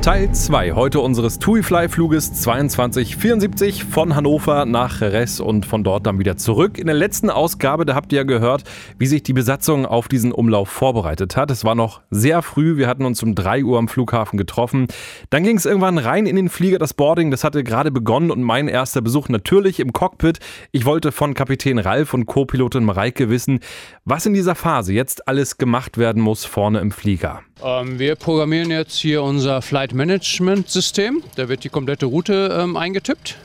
Teil 0.00 0.30
2 0.32 0.72
heute 0.72 1.00
unseres 1.00 1.40
TUI-Fly-Fluges 1.40 2.32
2274 2.32 3.84
von 3.84 4.14
Hannover 4.14 4.64
nach 4.64 5.00
Jerez 5.00 5.40
und 5.40 5.66
von 5.66 5.82
dort 5.82 6.06
dann 6.06 6.20
wieder 6.20 6.36
zurück. 6.36 6.78
In 6.78 6.86
der 6.86 6.94
letzten 6.94 7.30
Ausgabe, 7.30 7.84
da 7.84 7.96
habt 7.96 8.12
ihr 8.12 8.18
ja 8.18 8.22
gehört, 8.22 8.62
wie 8.98 9.06
sich 9.06 9.24
die 9.24 9.32
Besatzung 9.32 9.86
auf 9.86 10.06
diesen 10.06 10.30
Umlauf 10.30 10.68
vorbereitet 10.68 11.36
hat. 11.36 11.50
Es 11.50 11.64
war 11.64 11.74
noch 11.74 12.00
sehr 12.10 12.42
früh, 12.42 12.76
wir 12.76 12.86
hatten 12.86 13.04
uns 13.04 13.22
um 13.22 13.34
3 13.34 13.64
Uhr 13.64 13.78
am 13.78 13.88
Flughafen 13.88 14.38
getroffen. 14.38 14.86
Dann 15.30 15.42
ging 15.42 15.56
es 15.56 15.66
irgendwann 15.66 15.98
rein 15.98 16.26
in 16.26 16.36
den 16.36 16.48
Flieger, 16.48 16.78
das 16.78 16.94
Boarding, 16.94 17.30
das 17.32 17.42
hatte 17.42 17.64
gerade 17.64 17.90
begonnen 17.90 18.30
und 18.30 18.42
mein 18.42 18.68
erster 18.68 19.02
Besuch 19.02 19.28
natürlich 19.28 19.80
im 19.80 19.92
Cockpit. 19.92 20.38
Ich 20.70 20.84
wollte 20.84 21.10
von 21.10 21.34
Kapitän 21.34 21.78
Ralf 21.78 22.14
und 22.14 22.26
Co-Pilotin 22.26 22.84
Mareike 22.84 23.30
wissen, 23.30 23.58
was 24.04 24.26
in 24.26 24.32
dieser 24.32 24.54
Phase 24.54 24.92
jetzt 24.92 25.26
alles 25.26 25.58
gemacht 25.58 25.98
werden 25.98 26.22
muss 26.22 26.44
vorne 26.44 26.78
im 26.78 26.92
Flieger. 26.92 27.42
Ähm, 27.64 27.98
wir 27.98 28.14
programmieren 28.14 28.70
jetzt 28.70 28.96
hier 28.98 29.22
unser 29.22 29.62
Flight 29.62 29.92
Management 29.92 30.70
System. 30.70 31.22
Da 31.36 31.48
wird 31.48 31.64
die 31.64 31.68
komplette 31.68 32.06
Route 32.06 32.56
ähm, 32.60 32.76
eingetippt, 32.76 33.36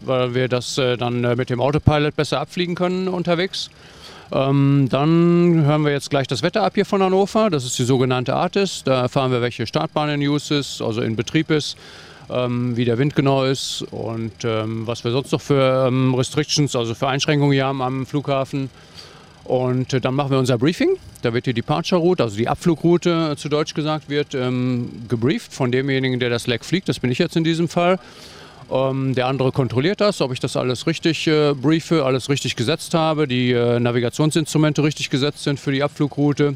weil 0.00 0.34
wir 0.34 0.48
das 0.48 0.78
äh, 0.78 0.96
dann 0.96 1.22
äh, 1.24 1.36
mit 1.36 1.50
dem 1.50 1.60
Autopilot 1.60 2.16
besser 2.16 2.40
abfliegen 2.40 2.74
können 2.74 3.08
unterwegs. 3.08 3.70
Ähm, 4.32 4.88
dann 4.90 5.62
hören 5.64 5.84
wir 5.84 5.92
jetzt 5.92 6.10
gleich 6.10 6.26
das 6.26 6.42
Wetter 6.42 6.62
ab 6.62 6.72
hier 6.74 6.86
von 6.86 7.02
Hannover. 7.02 7.50
Das 7.50 7.64
ist 7.64 7.78
die 7.78 7.84
sogenannte 7.84 8.34
ARTIS. 8.34 8.82
Da 8.84 9.02
erfahren 9.02 9.30
wir, 9.30 9.42
welche 9.42 9.66
Startbahn 9.66 10.08
in 10.08 10.20
Use 10.26 10.54
ist, 10.54 10.82
also 10.82 11.00
in 11.02 11.14
Betrieb 11.14 11.50
ist. 11.50 11.76
Ähm, 12.30 12.76
wie 12.76 12.84
der 12.84 12.98
Wind 12.98 13.14
genau 13.14 13.44
ist 13.44 13.84
und 13.90 14.32
ähm, 14.44 14.86
was 14.86 15.04
wir 15.04 15.10
sonst 15.10 15.32
noch 15.32 15.40
für 15.40 15.86
ähm, 15.86 16.14
Restrictions, 16.14 16.74
also 16.74 16.94
für 16.94 17.08
Einschränkungen 17.08 17.52
hier 17.52 17.66
haben 17.66 17.82
am 17.82 18.06
Flughafen. 18.06 18.70
Und 19.44 19.92
äh, 19.92 20.00
dann 20.00 20.14
machen 20.14 20.30
wir 20.30 20.38
unser 20.38 20.58
Briefing. 20.58 20.96
Da 21.22 21.34
wird 21.34 21.46
die 21.46 21.54
Departure 21.54 22.00
Route, 22.00 22.22
also 22.22 22.36
die 22.36 22.48
Abflugroute 22.48 23.32
äh, 23.32 23.36
zu 23.36 23.48
Deutsch 23.48 23.74
gesagt 23.74 24.08
wird, 24.08 24.34
ähm, 24.34 24.90
gebrieft 25.08 25.52
von 25.52 25.72
demjenigen, 25.72 26.20
der 26.20 26.30
das 26.30 26.46
Leck 26.46 26.64
fliegt. 26.64 26.88
Das 26.88 27.00
bin 27.00 27.10
ich 27.10 27.18
jetzt 27.18 27.36
in 27.36 27.44
diesem 27.44 27.68
Fall. 27.68 27.98
Ähm, 28.70 29.14
der 29.14 29.26
andere 29.26 29.52
kontrolliert 29.52 30.00
das, 30.00 30.20
ob 30.20 30.32
ich 30.32 30.40
das 30.40 30.56
alles 30.56 30.86
richtig 30.86 31.26
äh, 31.26 31.54
briefe, 31.54 32.04
alles 32.04 32.28
richtig 32.28 32.56
gesetzt 32.56 32.94
habe, 32.94 33.26
die 33.28 33.52
äh, 33.52 33.78
Navigationsinstrumente 33.80 34.82
richtig 34.82 35.10
gesetzt 35.10 35.42
sind 35.42 35.60
für 35.60 35.72
die 35.72 35.82
Abflugroute. 35.82 36.54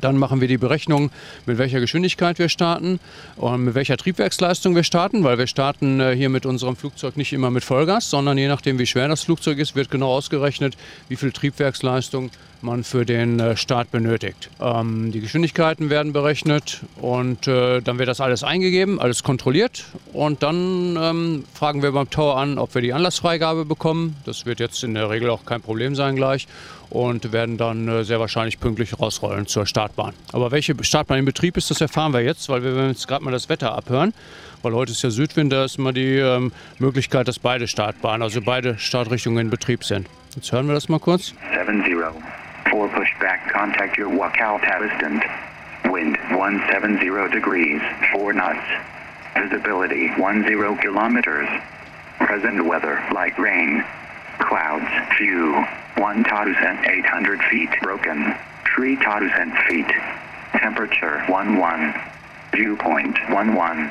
Dann 0.00 0.18
machen 0.18 0.40
wir 0.40 0.48
die 0.48 0.58
Berechnung, 0.58 1.10
mit 1.46 1.58
welcher 1.58 1.80
Geschwindigkeit 1.80 2.38
wir 2.38 2.48
starten 2.48 3.00
und 3.36 3.64
mit 3.64 3.74
welcher 3.74 3.96
Triebwerksleistung 3.96 4.74
wir 4.74 4.84
starten, 4.84 5.24
weil 5.24 5.38
wir 5.38 5.46
starten 5.46 6.00
äh, 6.00 6.14
hier 6.16 6.28
mit 6.28 6.46
unserem 6.46 6.76
Flugzeug 6.76 7.16
nicht 7.16 7.32
immer 7.32 7.50
mit 7.50 7.64
Vollgas, 7.64 8.10
sondern 8.10 8.38
je 8.38 8.48
nachdem, 8.48 8.78
wie 8.78 8.86
schwer 8.86 9.08
das 9.08 9.22
Flugzeug 9.22 9.58
ist, 9.58 9.76
wird 9.76 9.90
genau 9.90 10.10
ausgerechnet, 10.10 10.76
wie 11.08 11.16
viel 11.16 11.32
Triebwerksleistung 11.32 12.30
man 12.64 12.84
für 12.84 13.04
den 13.04 13.38
äh, 13.38 13.56
Start 13.56 13.90
benötigt. 13.90 14.50
Ähm, 14.60 15.12
die 15.12 15.20
Geschwindigkeiten 15.20 15.90
werden 15.90 16.12
berechnet 16.12 16.80
und 17.00 17.46
äh, 17.46 17.80
dann 17.80 17.98
wird 17.98 18.08
das 18.08 18.20
alles 18.20 18.42
eingegeben, 18.42 19.00
alles 19.00 19.22
kontrolliert 19.22 19.84
und 20.12 20.42
dann 20.42 20.96
ähm, 21.00 21.44
fragen 21.54 21.82
wir 21.82 21.92
beim 21.92 22.10
Tower 22.10 22.38
an, 22.38 22.58
ob 22.58 22.74
wir 22.74 22.82
die 22.82 22.92
Anlassfreigabe 22.92 23.64
bekommen. 23.64 24.16
Das 24.24 24.46
wird 24.46 24.60
jetzt 24.60 24.82
in 24.82 24.94
der 24.94 25.10
Regel 25.10 25.30
auch 25.30 25.44
kein 25.44 25.60
Problem 25.60 25.94
sein 25.94 26.16
gleich 26.16 26.48
und 26.90 27.32
werden 27.32 27.56
dann 27.56 27.88
äh, 27.88 28.04
sehr 28.04 28.20
wahrscheinlich 28.20 28.60
pünktlich 28.60 28.98
rausrollen 28.98 29.46
zur 29.46 29.66
Startbahn. 29.66 30.14
Aber 30.32 30.50
welche 30.50 30.74
Startbahn 30.82 31.18
in 31.18 31.24
Betrieb 31.24 31.56
ist, 31.56 31.70
das 31.70 31.80
erfahren 31.80 32.12
wir 32.12 32.20
jetzt, 32.20 32.48
weil 32.48 32.62
wir 32.62 32.88
jetzt 32.88 33.06
gerade 33.08 33.24
mal 33.24 33.30
das 33.30 33.48
Wetter 33.48 33.74
abhören. 33.74 34.14
Weil 34.62 34.72
heute 34.72 34.92
ist 34.92 35.02
ja 35.02 35.10
Südwind, 35.10 35.52
da 35.52 35.64
ist 35.64 35.76
immer 35.76 35.92
die 35.92 36.16
ähm, 36.16 36.50
Möglichkeit, 36.78 37.28
dass 37.28 37.38
beide 37.38 37.68
Startbahnen, 37.68 38.22
also 38.22 38.40
beide 38.40 38.78
Startrichtungen 38.78 39.46
in 39.46 39.50
Betrieb 39.50 39.84
sind. 39.84 40.08
Jetzt 40.34 40.52
hören 40.52 40.66
wir 40.66 40.74
das 40.74 40.88
mal 40.88 40.98
kurz. 41.00 41.34
7-0. 41.52 42.12
4 42.70 42.88
pushback. 42.88 43.50
Contact 43.50 43.96
your 43.96 44.08
Wakal 44.08 44.60
assistant. 44.62 45.22
Wind 45.92 46.16
170 46.30 47.32
degrees, 47.32 47.82
4 48.12 48.32
knots. 48.32 48.66
Visibility 49.36 50.08
10 50.08 50.44
kilometers. 50.80 51.48
Present 52.18 52.64
weather 52.66 53.04
light 53.12 53.38
rain. 53.38 53.84
Clouds 54.38 54.90
few. 55.16 55.64
1,800 55.96 57.42
feet 57.50 57.70
broken. 57.82 58.34
3,000 58.74 59.52
feet. 59.68 59.90
Temperature 60.52 61.24
11. 61.28 61.94
Viewpoint 62.52 63.18
11. 63.28 63.90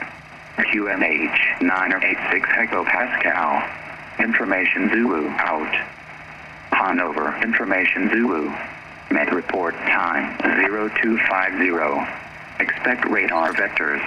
QNH 0.57 1.61
986 1.61 2.49
hectopascal. 2.49 3.69
Information 4.19 4.89
Zulu 4.89 5.29
out. 5.29 5.73
Hanover 6.83 7.33
Information 7.41 8.09
Zulu. 8.11 8.51
Med 9.09 9.27
report 9.31 9.73
time 9.87 10.25
0250. 10.67 12.05
Expect 12.59 13.05
radar 13.05 13.53
vectors. 13.53 14.01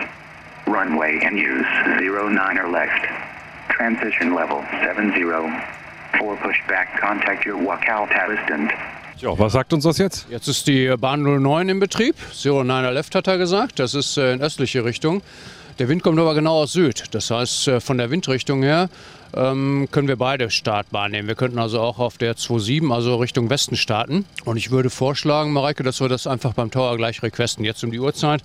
Runway 0.67 1.13
in 1.27 1.35
use 1.39 1.71
09er 2.01 2.69
left. 2.71 3.03
Transition 3.77 4.35
level 4.35 4.61
70. 4.85 5.13
4 6.19 6.37
pushback. 6.45 6.89
Contact 7.01 7.47
your 7.47 7.57
Wakal 7.57 8.05
assistant. 8.11 8.71
Ja, 9.19 9.39
was 9.39 9.53
sagt 9.53 9.73
uns 9.73 9.85
das 9.85 9.97
jetzt? 9.97 10.27
Jetzt 10.29 10.47
ist 10.47 10.67
die 10.67 10.95
Bahn 10.99 11.23
09 11.23 11.71
in 11.71 11.81
Betrieb. 11.81 12.17
09er 12.35 12.91
Left 12.91 13.15
hat 13.15 13.27
er 13.27 13.39
gesagt. 13.39 13.79
Das 13.79 13.95
ist 13.95 14.19
äh, 14.19 14.35
in 14.35 14.43
östliche 14.43 14.85
Richtung. 14.85 15.23
Der 15.79 15.89
Wind 15.89 16.03
kommt 16.03 16.19
aber 16.19 16.35
genau 16.35 16.63
aus 16.63 16.75
Süd. 16.75 17.05
Das 17.13 17.31
heißt, 17.31 17.69
äh, 17.69 17.81
von 17.81 17.97
der 17.97 18.11
Windrichtung 18.11 18.63
her 18.63 18.91
ähm, 19.37 19.89
können 19.91 20.09
wir 20.09 20.17
beide 20.17 20.51
Startbahnen 20.51 21.13
nehmen. 21.13 21.29
Wir 21.29 21.35
könnten 21.35 21.59
also 21.59 21.81
auch 21.81 21.99
auf 21.99 22.19
der 22.19 22.37
2.7, 22.37 22.93
also 22.93 23.17
Richtung 23.17 23.51
Westen 23.51 23.77
starten. 23.77 24.25
Und 24.45 24.57
ich 24.57 24.71
würde 24.71 24.91
vorschlagen, 24.91 25.53
Mareike, 25.53 25.83
dass 25.83 26.01
wir 26.01 26.09
das 26.09 26.27
einfach 26.27 26.55
beim 26.55 26.71
Tower 26.71 26.97
gleich 26.97 27.23
requesten. 27.23 27.65
Jetzt 27.65 27.85
um 27.85 27.91
die 27.91 28.01
Uhrzeit. 28.01 28.43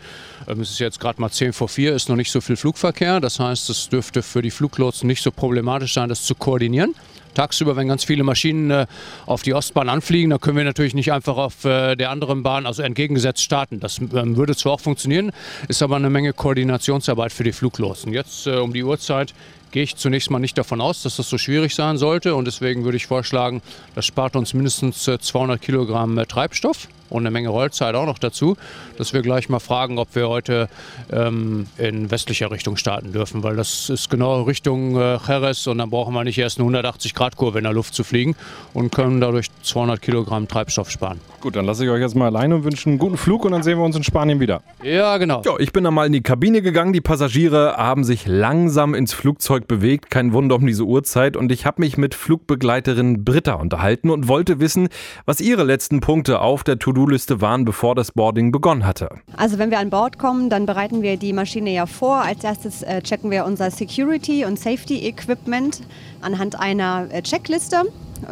Ähm, 0.47 0.62
es 0.62 0.72
ist 0.72 0.80
jetzt 0.80 1.00
gerade 1.00 1.22
mal 1.22 1.30
10 1.30 1.53
vor 1.53 1.69
4, 1.69 1.94
ist 1.94 2.09
noch 2.09 2.16
nicht 2.16 2.31
so 2.31 2.41
viel 2.41 2.56
Flugverkehr. 2.56 3.19
Das 3.19 3.40
heißt, 3.40 3.69
es 3.69 3.90
dürfte 3.90 4.22
für 4.22 4.41
die 4.41 4.51
Fluglotsen 4.51 5.07
nicht 5.07 5.24
so 5.24 5.31
problematisch 5.31 5.94
sein, 5.94 6.09
das 6.09 6.24
zu 6.24 6.35
koordinieren 6.35 6.94
tagsüber, 7.34 7.75
wenn 7.75 7.88
ganz 7.88 8.03
viele 8.03 8.24
Maschinen 8.24 8.72
äh, 8.72 8.86
auf 9.25 9.42
die 9.42 9.53
Ostbahn 9.53 9.90
anfliegen, 9.90 10.30
dann 10.30 10.40
können 10.40 10.58
wir 10.58 10.64
natürlich 10.64 10.94
nicht 10.94 11.12
einfach 11.12 11.38
auf 11.38 11.66
äh, 11.66 11.96
der 11.96 12.09
anderen 12.12 12.44
Bahn, 12.44 12.66
also 12.66 12.84
entgegengesetzt 12.84 13.42
starten. 13.42 13.80
Das 13.80 14.00
ähm, 14.00 14.36
würde 14.36 14.56
zwar 14.56 14.74
auch 14.74 14.80
funktionieren, 14.80 15.31
ist 15.68 15.81
aber 15.81 15.96
eine 15.96 16.09
Menge 16.09 16.34
Koordinationsarbeit 16.34 17.31
für 17.31 17.44
die 17.44 17.52
Fluglotsen. 17.52 18.14
Jetzt 18.14 18.47
äh, 18.47 18.58
um 18.58 18.74
die 18.74 18.84
Uhrzeit 18.84 19.34
gehe 19.72 19.84
ich 19.84 19.96
zunächst 19.96 20.30
mal 20.30 20.40
nicht 20.40 20.58
davon 20.58 20.81
aus, 20.81 21.02
dass 21.03 21.16
das 21.16 21.30
so 21.30 21.38
schwierig 21.38 21.75
sein 21.75 21.97
sollte. 21.97 22.36
Und 22.36 22.46
deswegen 22.46 22.84
würde 22.84 22.97
ich 22.97 23.08
vorschlagen, 23.08 23.62
das 23.96 24.06
spart 24.06 24.36
uns 24.36 24.53
mindestens 24.53 25.03
200 25.03 25.58
äh, 25.58 25.66
Kilogramm 25.66 26.18
äh, 26.18 26.25
Treibstoff 26.25 26.88
und 27.12 27.24
eine 27.24 27.32
Menge 27.32 27.50
Rollzeit 27.50 27.96
auch 27.96 28.06
noch 28.06 28.20
dazu, 28.20 28.58
dass 28.98 29.14
wir 29.14 29.22
gleich 29.22 29.50
mal 29.50 29.60
fragen, 29.60 29.98
ob 29.98 30.16
wir 30.16 30.30
heute 30.30 30.70
ähm, 31.12 31.68
in 31.78 32.10
westlicher 32.10 32.52
Richtung 32.52 32.78
starten 32.78 33.12
dürfen, 33.12 33.44
weil 33.44 33.56
das 33.56 33.90
ist 33.90 34.10
genau 34.10 34.44
Richtung 34.44 34.96
äh, 34.98 35.18
Jerez 35.28 35.68
und 35.68 35.78
dann 35.78 35.90
brauchen 35.90 36.14
wir 36.14 36.24
nicht 36.24 36.38
erst 36.38 36.60
eine 36.60 36.70
180-Grad-Kurve 36.70 37.60
in 37.60 37.66
der 37.66 37.74
Luft 37.74 37.94
zu 37.94 38.04
fliegen 38.04 38.36
und 38.74 38.92
können 38.92 39.22
dadurch 39.22 39.48
200 39.64 40.02
Kilogramm 40.02 40.48
Treibstoff 40.48 40.90
sparen. 40.90 41.20
Gut, 41.42 41.56
dann 41.56 41.66
lasse 41.66 41.84
ich 41.84 41.90
euch 41.90 42.02
jetzt 42.02 42.16
mal 42.16 42.28
alleine 42.28 42.56
und 42.56 42.64
wünsche 42.64 42.88
einen 42.90 43.00
guten 43.00 43.18
Flug 43.18 43.46
und 43.46 43.52
dann 43.52 43.64
sehen 43.64 43.78
wir 43.78 43.84
uns 43.84 43.96
in 43.96 44.04
Spanien 44.04 44.40
wieder. 44.40 44.62
Ja, 44.84 45.18
genau. 45.18 45.42
Ja, 45.44 45.54
ich 45.58 45.74
bin 45.74 45.84
dann 45.84 45.94
mal 45.94 46.06
in 46.06 46.14
die 46.14 46.22
Kabine 46.22 46.62
gegangen. 46.62 46.94
Die 46.94 47.02
Passagiere 47.02 47.78
haben 47.78 48.04
sich 48.04 48.28
langsam 48.28 48.94
ins 48.94 49.14
Flugzeug 49.14 49.68
bewegt. 49.68 50.12
Kein 50.12 50.34
Wunder 50.34 50.56
um 50.56 50.68
diese 50.68 50.84
Uhrzeit. 50.84 51.36
Und 51.36 51.52
ich 51.52 51.66
habe 51.66 51.82
mich 51.82 51.98
mit 51.98 52.14
Flugbegleiterin 52.14 53.26
Britta 53.26 53.54
unterhalten 53.54 54.12
und 54.12 54.28
wollte 54.28 54.60
wissen, 54.60 54.90
was 55.26 55.42
ihre 55.42 55.64
letzten 55.64 56.00
Punkte 56.00 56.42
auf 56.42 56.64
der 56.64 56.78
To-Do 56.78 57.00
To-Do-Liste 57.01 57.41
waren, 57.41 57.66
bevor 57.66 57.95
das 57.95 58.12
Boarding 58.12 58.51
begonnen 58.51 58.85
hatte. 58.85 59.09
Also 59.35 59.57
wenn 59.57 59.72
wir 59.72 59.79
an 59.79 59.89
Bord 59.89 60.19
kommen, 60.19 60.51
dann 60.51 60.67
bereiten 60.67 61.01
wir 61.01 61.17
die 61.17 61.34
Maschine 61.34 61.72
ja 61.72 61.88
vor. 61.88 62.17
Als 62.17 62.44
erstes 62.44 62.84
äh, 62.84 63.01
checken 63.01 63.31
wir 63.31 63.45
unser 63.45 63.72
Security 63.72 64.45
und 64.45 64.59
Safety 64.59 65.07
Equipment 65.07 65.81
anhand 66.21 66.59
einer 66.59 67.07
äh, 67.12 67.24
Checkliste. 67.24 67.83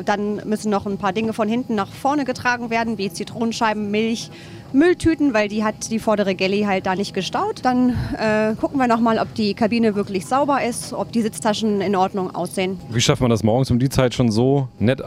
Dann 0.05 0.47
müssen 0.47 0.69
noch 0.69 0.85
ein 0.85 0.99
paar 0.99 1.13
Dinge 1.13 1.33
von 1.33 1.47
hinten 1.47 1.73
nach 1.73 1.91
vorne 1.91 2.25
getragen 2.25 2.69
werden, 2.69 2.99
wie 2.99 3.11
Zitronenscheiben, 3.11 3.89
Milch, 3.89 4.29
Mülltüten, 4.73 5.33
weil 5.33 5.47
die 5.47 5.63
hat 5.63 5.91
die 5.91 5.99
vordere 5.99 6.35
Galley 6.35 6.61
halt 6.61 6.85
da 6.85 6.95
nicht 6.95 7.13
gestaut. 7.13 7.59
Dann 7.63 7.95
äh, 8.17 8.55
gucken 8.59 8.79
wir 8.79 8.87
nochmal, 8.87 9.19
ob 9.19 9.33
die 9.33 9.53
Kabine 9.53 9.95
wirklich 9.95 10.25
sauber 10.25 10.63
ist, 10.63 10.93
ob 10.93 11.11
die 11.11 11.21
Sitztaschen 11.21 11.81
in 11.81 11.95
Ordnung 11.95 12.33
aussehen. 12.35 12.79
Wie 12.89 13.01
schafft 13.01 13.21
man 13.21 13.29
das 13.29 13.43
morgens 13.43 13.71
um 13.71 13.79
die 13.79 13.89
Zeit 13.89 14.13
schon 14.13 14.31
so 14.31 14.67
nett, 14.79 15.01
äh, 15.01 15.05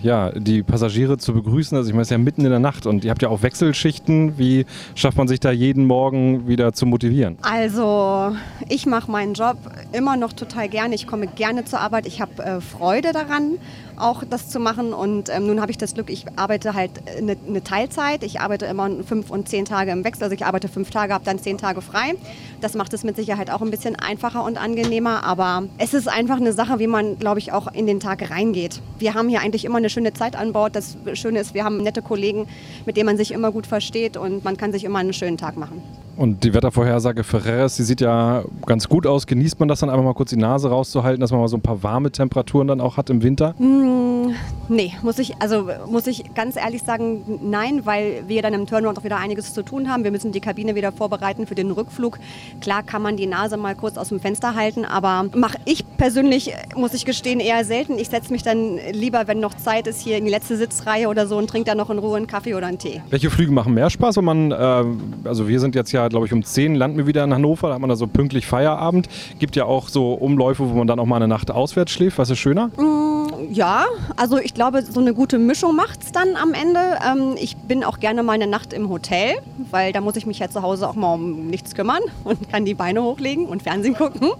ja, 0.00 0.30
die 0.32 0.62
Passagiere 0.62 1.18
zu 1.18 1.32
begrüßen? 1.32 1.76
Also 1.76 1.88
ich 1.88 1.94
meine, 1.94 2.02
es 2.02 2.08
ist 2.08 2.12
ja 2.12 2.18
mitten 2.18 2.44
in 2.44 2.50
der 2.50 2.58
Nacht 2.58 2.86
und 2.86 3.04
ihr 3.04 3.10
habt 3.10 3.22
ja 3.22 3.28
auch 3.28 3.42
Wechselschichten. 3.42 4.38
Wie 4.38 4.66
schafft 4.94 5.16
man 5.16 5.28
sich 5.28 5.40
da 5.40 5.50
jeden 5.50 5.86
Morgen 5.86 6.48
wieder 6.48 6.72
zu 6.72 6.86
motivieren? 6.86 7.38
Also 7.42 8.34
ich 8.68 8.86
mache 8.86 9.10
meinen 9.10 9.34
Job 9.34 9.56
immer 9.92 10.16
noch 10.16 10.32
total 10.32 10.68
gerne. 10.68 10.94
Ich 10.94 11.06
komme 11.06 11.26
gerne 11.26 11.64
zur 11.64 11.80
Arbeit. 11.80 12.06
Ich 12.06 12.20
habe 12.20 12.42
äh, 12.42 12.60
Freude 12.60 13.12
daran 13.12 13.58
auch 13.98 14.22
das 14.28 14.48
zu 14.48 14.60
machen. 14.60 14.92
Und 14.92 15.28
ähm, 15.28 15.46
nun 15.46 15.60
habe 15.60 15.70
ich 15.70 15.78
das 15.78 15.94
Glück, 15.94 16.10
ich 16.10 16.26
arbeite 16.36 16.74
halt 16.74 16.90
eine, 17.16 17.36
eine, 17.46 17.62
Teilzeit. 17.62 18.22
Ich 18.22 18.40
arbeite 18.40 18.66
immer 18.66 18.90
fünf 19.04 19.30
und 19.30 19.48
zehn 19.48 19.64
Tage 19.64 19.90
im 19.90 20.04
Wechsel. 20.04 20.24
Also 20.24 20.34
ich 20.34 20.44
arbeite 20.44 20.68
fünf 20.68 20.90
Tage, 20.90 21.12
habe 21.14 21.24
dann 21.24 21.38
zehn 21.38 21.58
Tage 21.58 21.82
frei. 21.82 22.14
Das 22.60 22.74
macht 22.74 22.92
es 22.94 23.04
mit 23.04 23.16
Sicherheit 23.16 23.50
auch 23.50 23.62
ein 23.62 23.70
bisschen 23.70 23.96
einfacher 23.96 24.44
und 24.44 24.56
angenehmer. 24.56 25.24
Aber 25.24 25.64
es 25.78 25.94
ist 25.94 26.08
einfach 26.08 26.36
eine 26.36 26.52
Sache, 26.52 26.78
wie 26.78 26.86
man, 26.86 27.18
glaube 27.18 27.38
ich, 27.38 27.52
auch 27.52 27.72
in 27.72 27.86
den 27.86 28.00
Tag 28.00 28.30
reingeht. 28.30 28.80
Wir 28.98 29.14
haben 29.14 29.28
hier 29.28 29.40
eigentlich 29.40 29.64
immer 29.64 29.78
eine 29.78 29.90
schöne 29.90 30.12
Zeit 30.12 30.36
an 30.36 30.52
Bord. 30.52 30.76
Das 30.76 30.96
Schöne 31.14 31.40
ist, 31.40 31.54
wir 31.54 31.64
haben 31.64 31.78
nette 31.78 32.02
Kollegen, 32.02 32.46
mit 32.86 32.96
denen 32.96 33.06
man 33.06 33.16
sich 33.16 33.32
immer 33.32 33.52
gut 33.52 33.66
versteht 33.66 34.16
und 34.16 34.44
man 34.44 34.56
kann 34.56 34.72
sich 34.72 34.84
immer 34.84 34.98
einen 34.98 35.12
schönen 35.12 35.38
Tag 35.38 35.56
machen. 35.56 35.82
Und 36.16 36.44
die 36.44 36.54
Wettervorhersage 36.54 37.24
Ferreres, 37.24 37.76
die 37.76 37.82
sieht 37.82 38.00
ja 38.00 38.44
ganz 38.66 38.88
gut 38.88 39.06
aus. 39.06 39.26
Genießt 39.26 39.58
man 39.58 39.68
das 39.68 39.80
dann 39.80 39.90
einfach 39.90 40.04
mal 40.04 40.14
kurz 40.14 40.30
die 40.30 40.36
Nase 40.36 40.68
rauszuhalten, 40.68 41.20
dass 41.20 41.32
man 41.32 41.40
mal 41.40 41.48
so 41.48 41.56
ein 41.56 41.62
paar 41.62 41.82
warme 41.82 42.10
Temperaturen 42.10 42.68
dann 42.68 42.80
auch 42.80 42.96
hat 42.96 43.10
im 43.10 43.22
Winter? 43.22 43.54
Mm, 43.58 44.32
nee, 44.68 44.92
muss 45.02 45.18
ich, 45.18 45.34
also 45.40 45.68
muss 45.86 46.06
ich 46.06 46.34
ganz 46.34 46.56
ehrlich 46.56 46.82
sagen, 46.82 47.40
nein, 47.42 47.84
weil 47.84 48.22
wir 48.28 48.42
dann 48.42 48.54
im 48.54 48.66
Turnaround 48.66 48.98
auch 48.98 49.04
wieder 49.04 49.16
einiges 49.16 49.54
zu 49.54 49.62
tun 49.62 49.90
haben. 49.90 50.04
Wir 50.04 50.12
müssen 50.12 50.30
die 50.30 50.40
Kabine 50.40 50.76
wieder 50.76 50.92
vorbereiten 50.92 51.46
für 51.46 51.56
den 51.56 51.70
Rückflug. 51.72 52.18
Klar 52.60 52.84
kann 52.84 53.02
man 53.02 53.16
die 53.16 53.26
Nase 53.26 53.56
mal 53.56 53.74
kurz 53.74 53.98
aus 53.98 54.10
dem 54.10 54.20
Fenster 54.20 54.54
halten, 54.54 54.84
aber 54.84 55.26
mache 55.34 55.58
ich 55.64 55.84
persönlich, 55.96 56.52
muss 56.76 56.94
ich 56.94 57.04
gestehen, 57.04 57.40
eher 57.40 57.64
selten. 57.64 57.98
Ich 57.98 58.08
setze 58.08 58.32
mich 58.32 58.42
dann 58.42 58.78
lieber, 58.92 59.26
wenn 59.26 59.40
noch 59.40 59.54
Zeit 59.54 59.88
ist, 59.88 60.00
hier 60.00 60.16
in 60.18 60.24
die 60.24 60.30
letzte 60.30 60.56
Sitzreihe 60.56 61.08
oder 61.08 61.26
so 61.26 61.36
und 61.36 61.50
trinke 61.50 61.70
dann 61.70 61.78
noch 61.78 61.90
in 61.90 61.98
Ruhe 61.98 62.16
einen 62.16 62.26
Kaffee 62.28 62.54
oder 62.54 62.68
einen 62.68 62.78
Tee. 62.78 63.02
Welche 63.10 63.30
Flüge 63.30 63.50
machen 63.50 63.74
mehr 63.74 63.90
Spaß, 63.90 64.16
wenn 64.18 64.24
man, 64.24 64.52
äh, 64.52 64.84
also 65.24 65.48
wir 65.48 65.58
sind 65.58 65.74
jetzt 65.74 65.90
ja 65.92 66.03
glaube 66.08 66.26
ich, 66.26 66.32
um 66.32 66.44
10 66.44 66.74
landen 66.74 66.98
wir 66.98 67.06
wieder 67.06 67.24
in 67.24 67.32
Hannover. 67.32 67.68
Da 67.68 67.74
hat 67.74 67.80
man 67.80 67.90
da 67.90 67.96
so 67.96 68.06
pünktlich 68.06 68.46
Feierabend. 68.46 69.08
Gibt 69.38 69.56
ja 69.56 69.64
auch 69.64 69.88
so 69.88 70.12
Umläufe, 70.14 70.68
wo 70.68 70.74
man 70.74 70.86
dann 70.86 70.98
auch 70.98 71.06
mal 71.06 71.16
eine 71.16 71.28
Nacht 71.28 71.50
auswärts 71.50 71.92
schläft. 71.92 72.18
Was 72.18 72.30
ist 72.30 72.38
schöner? 72.38 72.68
Mm, 72.76 73.52
ja, 73.52 73.84
also 74.16 74.38
ich 74.38 74.54
glaube, 74.54 74.82
so 74.82 75.00
eine 75.00 75.14
gute 75.14 75.38
Mischung 75.38 75.76
macht 75.76 76.02
es 76.02 76.12
dann 76.12 76.36
am 76.36 76.54
Ende. 76.54 76.80
Ähm, 77.06 77.36
ich 77.36 77.56
bin 77.56 77.84
auch 77.84 78.00
gerne 78.00 78.22
mal 78.22 78.32
eine 78.32 78.46
Nacht 78.46 78.72
im 78.72 78.88
Hotel, 78.88 79.36
weil 79.70 79.92
da 79.92 80.00
muss 80.00 80.16
ich 80.16 80.26
mich 80.26 80.38
ja 80.38 80.48
zu 80.48 80.62
Hause 80.62 80.88
auch 80.88 80.94
mal 80.94 81.14
um 81.14 81.46
nichts 81.46 81.74
kümmern 81.74 82.00
und 82.24 82.50
kann 82.50 82.64
die 82.64 82.74
Beine 82.74 83.02
hochlegen 83.02 83.46
und 83.46 83.62
Fernsehen 83.62 83.94
gucken. 83.94 84.30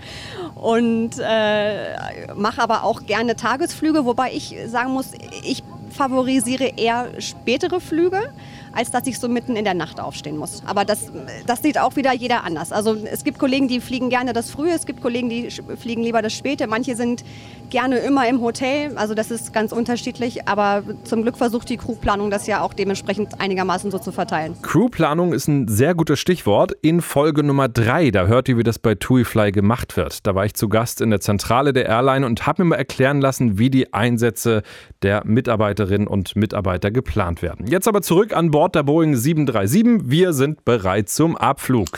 Und 0.55 1.13
äh, 1.19 2.35
mache 2.35 2.63
aber 2.63 2.85
auch 2.85 3.07
gerne 3.07 3.37
Tagesflüge, 3.37 4.05
wobei 4.05 4.33
ich 4.33 4.57
sagen 4.67 4.93
muss, 4.93 5.13
ich 5.43 5.63
favorisiere 5.91 6.73
eher 6.77 7.09
spätere 7.21 7.81
Flüge 7.81 8.31
als 8.75 8.91
dass 8.91 9.07
ich 9.07 9.19
so 9.19 9.29
mitten 9.29 9.57
in 9.57 9.65
der 9.65 9.75
Nacht 9.75 10.01
aufstehen 10.01 10.37
muss. 10.37 10.63
Aber 10.67 10.85
das, 10.85 11.11
das 11.47 11.63
sieht 11.63 11.79
auch 11.79 11.97
wieder 11.97 12.13
jeder 12.13 12.45
anders. 12.45 12.73
Also 12.73 12.97
es 13.11 13.25
gibt 13.25 13.39
Kollegen, 13.39 13.69
die 13.69 13.81
fliegen 13.81 14.11
gerne 14.11 14.33
das 14.33 14.51
Frühe, 14.51 14.73
es 14.73 14.87
gibt 14.87 15.01
Kollegen, 15.01 15.29
die 15.29 15.51
fliegen 15.51 16.03
lieber 16.03 16.23
das 16.23 16.33
Späte. 16.33 16.67
Manche 16.67 16.97
sind 16.97 17.25
gerne 17.71 17.99
immer 17.99 18.29
im 18.29 18.41
Hotel, 18.41 18.97
also 18.97 19.15
das 19.15 19.31
ist 19.31 19.53
ganz 19.53 19.73
unterschiedlich. 19.73 20.49
Aber 20.49 20.83
zum 21.05 21.23
Glück 21.23 21.37
versucht 21.37 21.69
die 21.69 21.77
Crewplanung 21.77 22.31
das 22.31 22.47
ja 22.47 22.63
auch 22.63 22.75
dementsprechend 22.75 23.41
einigermaßen 23.41 23.91
so 23.91 23.99
zu 23.99 24.13
verteilen. 24.13 24.57
Crewplanung 24.63 25.33
ist 25.33 25.49
ein 25.49 25.69
sehr 25.69 25.95
gutes 25.95 26.19
Stichwort. 26.21 26.73
In 26.83 27.01
Folge 27.01 27.43
Nummer 27.43 27.69
drei, 27.69 28.11
da 28.11 28.27
hört 28.27 28.49
ihr, 28.49 28.59
wie 28.59 28.63
das 28.63 28.79
bei 28.79 28.95
TuiFly 28.95 29.53
gemacht 29.53 29.97
wird. 29.97 30.27
Da 30.27 30.35
war 30.35 30.45
ich 30.45 30.55
zu 30.55 30.69
Gast 30.69 31.01
in 31.01 31.11
der 31.11 31.21
Zentrale 31.21 31.73
der 31.73 31.87
Airline 31.87 32.27
und 32.27 32.47
habe 32.47 32.63
mir 32.63 32.71
mal 32.71 32.77
erklären 32.77 33.21
lassen, 33.21 33.59
wie 33.59 33.71
die 33.71 33.93
Einsätze 33.93 34.63
der 35.03 35.23
Mitarbeiterinnen 35.25 36.07
und 36.07 36.37
Mitarbeiter 36.37 36.91
geplant 36.91 37.43
werden. 37.43 37.67
Jetzt 37.67 37.89
aber 37.89 38.03
zurück 38.03 38.35
an 38.35 38.51
Bord 38.51 38.64
Bord 38.65 38.77
der 38.77 38.83
Boeing 38.83 39.15
737. 39.15 40.11
Wir 40.11 40.33
sind 40.33 40.65
bereit 40.65 41.11
zum 41.11 41.37
Abflug. 41.37 41.89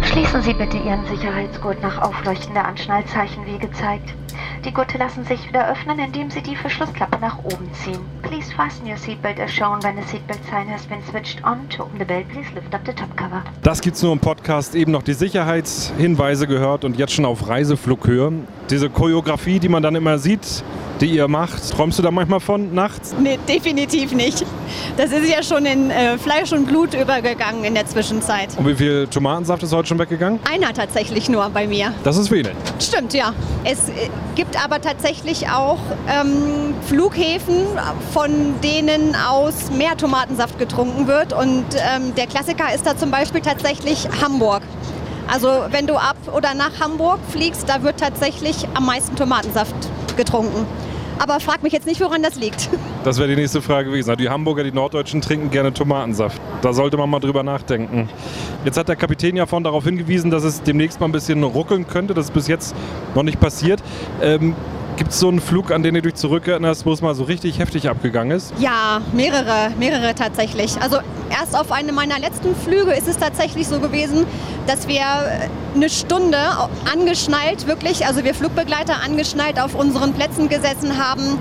Schließen 0.00 0.40
Sie 0.40 0.54
bitte 0.54 0.78
Ihren 0.78 1.04
Sicherheitsgurt 1.04 1.82
nach 1.82 2.00
Aufleuchten 2.00 2.54
der 2.54 2.64
Anschnallzeichen 2.64 3.44
wie 3.44 3.58
gezeigt. 3.58 4.14
Die 4.64 4.72
Gurte 4.72 4.96
lassen 4.96 5.26
sich 5.26 5.46
wieder 5.46 5.70
öffnen, 5.70 5.98
indem 5.98 6.30
Sie 6.30 6.40
die 6.40 6.56
Verschlussklappe 6.56 7.18
nach 7.20 7.36
oben 7.44 7.68
ziehen. 7.74 8.00
Please 8.22 8.50
fasten 8.54 8.88
your 8.88 8.96
seatbelt 8.96 9.38
as 9.38 9.50
shown 9.50 9.82
when 9.82 9.94
the 9.96 10.08
seatbelt 10.08 10.40
sign 10.48 10.72
has 10.72 10.86
been 10.86 11.02
switched 11.10 11.44
on. 11.44 11.68
To 11.76 11.82
open 11.82 11.98
the 11.98 12.06
belt, 12.06 12.26
please 12.30 12.48
lift 12.54 12.74
up 12.74 12.80
the 12.86 12.94
top 12.94 13.14
cover. 13.18 13.44
Das 13.62 13.82
gibt's 13.82 14.02
nur 14.02 14.14
im 14.14 14.20
Podcast. 14.20 14.74
Eben 14.74 14.90
noch 14.92 15.02
die 15.02 15.12
Sicherheitshinweise 15.12 16.46
gehört 16.46 16.86
und 16.86 16.96
jetzt 16.96 17.12
schon 17.12 17.26
auf 17.26 17.46
Reiseflughöhe. 17.46 18.32
Diese 18.70 18.88
Choreografie, 18.88 19.58
die 19.58 19.68
man 19.68 19.82
dann 19.82 19.96
immer 19.96 20.18
sieht, 20.18 20.64
die 21.02 21.16
ihr 21.16 21.26
macht. 21.26 21.70
Träumst 21.70 21.98
du 21.98 22.02
da 22.02 22.10
manchmal 22.10 22.40
von 22.40 22.72
nachts? 22.72 23.14
Nee, 23.18 23.38
definitiv 23.48 24.12
nicht. 24.12 24.46
Das 24.96 25.10
ist 25.10 25.28
ja 25.28 25.42
schon 25.42 25.66
in 25.66 25.90
äh, 25.90 26.16
Fleisch 26.16 26.52
und 26.52 26.66
Blut 26.66 26.94
übergegangen 26.94 27.64
in 27.64 27.74
der 27.74 27.86
Zwischenzeit. 27.86 28.56
Und 28.56 28.66
wie 28.68 28.74
viel 28.74 29.08
Tomatensaft 29.08 29.62
ist 29.64 29.72
heute 29.72 29.88
schon 29.88 29.98
weggegangen? 29.98 30.38
Einer 30.50 30.72
tatsächlich 30.72 31.28
nur 31.28 31.50
bei 31.50 31.66
mir. 31.66 31.92
Das 32.04 32.16
ist 32.16 32.30
wenig. 32.30 32.52
Stimmt, 32.78 33.14
ja. 33.14 33.32
Es 33.64 33.88
äh, 33.88 33.92
gibt 34.36 34.62
aber 34.62 34.80
tatsächlich 34.80 35.48
auch 35.48 35.80
ähm, 36.08 36.74
Flughäfen, 36.86 37.66
von 38.12 38.54
denen 38.62 39.16
aus 39.16 39.72
mehr 39.76 39.96
Tomatensaft 39.96 40.58
getrunken 40.58 41.08
wird. 41.08 41.32
Und 41.32 41.64
ähm, 41.74 42.14
der 42.14 42.28
Klassiker 42.28 42.72
ist 42.72 42.86
da 42.86 42.96
zum 42.96 43.10
Beispiel 43.10 43.40
tatsächlich 43.40 44.08
Hamburg. 44.22 44.62
Also 45.28 45.48
wenn 45.70 45.86
du 45.88 45.94
ab 45.94 46.16
oder 46.32 46.54
nach 46.54 46.78
Hamburg 46.80 47.18
fliegst, 47.30 47.68
da 47.68 47.82
wird 47.82 47.98
tatsächlich 47.98 48.68
am 48.74 48.86
meisten 48.86 49.16
Tomatensaft 49.16 49.74
getrunken. 50.16 50.66
Aber 51.22 51.38
frag 51.38 51.62
mich 51.62 51.72
jetzt 51.72 51.86
nicht, 51.86 52.00
woran 52.00 52.22
das 52.22 52.34
liegt. 52.34 52.68
Das 53.04 53.18
wäre 53.18 53.28
die 53.28 53.34
nächste 53.34 53.60
Frage 53.60 53.88
gewesen. 53.90 54.16
Die 54.16 54.28
Hamburger, 54.28 54.62
die 54.62 54.70
Norddeutschen 54.70 55.20
trinken 55.20 55.50
gerne 55.50 55.74
Tomatensaft. 55.74 56.40
Da 56.60 56.72
sollte 56.72 56.96
man 56.96 57.10
mal 57.10 57.18
drüber 57.18 57.42
nachdenken. 57.42 58.08
Jetzt 58.64 58.78
hat 58.78 58.86
der 58.86 58.94
Kapitän 58.94 59.34
ja 59.34 59.44
vorhin 59.46 59.64
darauf 59.64 59.82
hingewiesen, 59.82 60.30
dass 60.30 60.44
es 60.44 60.62
demnächst 60.62 61.00
mal 61.00 61.06
ein 61.06 61.12
bisschen 61.12 61.42
ruckeln 61.42 61.88
könnte. 61.88 62.14
Das 62.14 62.26
ist 62.26 62.32
bis 62.32 62.46
jetzt 62.46 62.76
noch 63.16 63.24
nicht 63.24 63.40
passiert. 63.40 63.82
Ähm, 64.22 64.54
Gibt 65.02 65.14
es 65.14 65.18
so 65.18 65.26
einen 65.26 65.40
Flug, 65.40 65.72
an 65.72 65.82
den 65.82 65.94
du 65.94 66.02
dich 66.02 66.14
zurückerinnerst, 66.14 66.86
wo 66.86 66.92
es 66.92 67.02
mal 67.02 67.12
so 67.16 67.24
richtig 67.24 67.58
heftig 67.58 67.88
abgegangen 67.88 68.36
ist? 68.36 68.54
Ja, 68.60 69.00
mehrere, 69.12 69.72
mehrere 69.76 70.14
tatsächlich. 70.14 70.80
Also 70.80 70.98
erst 71.28 71.58
auf 71.58 71.72
einem 71.72 71.96
meiner 71.96 72.20
letzten 72.20 72.54
Flüge 72.54 72.92
ist 72.92 73.08
es 73.08 73.18
tatsächlich 73.18 73.66
so 73.66 73.80
gewesen, 73.80 74.26
dass 74.68 74.86
wir 74.86 75.02
eine 75.74 75.90
Stunde 75.90 76.38
angeschnallt, 76.88 77.66
wirklich, 77.66 78.06
also 78.06 78.22
wir 78.22 78.32
Flugbegleiter 78.32 79.02
angeschnallt 79.04 79.60
auf 79.60 79.74
unseren 79.74 80.12
Plätzen 80.12 80.48
gesessen 80.48 80.96
haben 80.96 81.36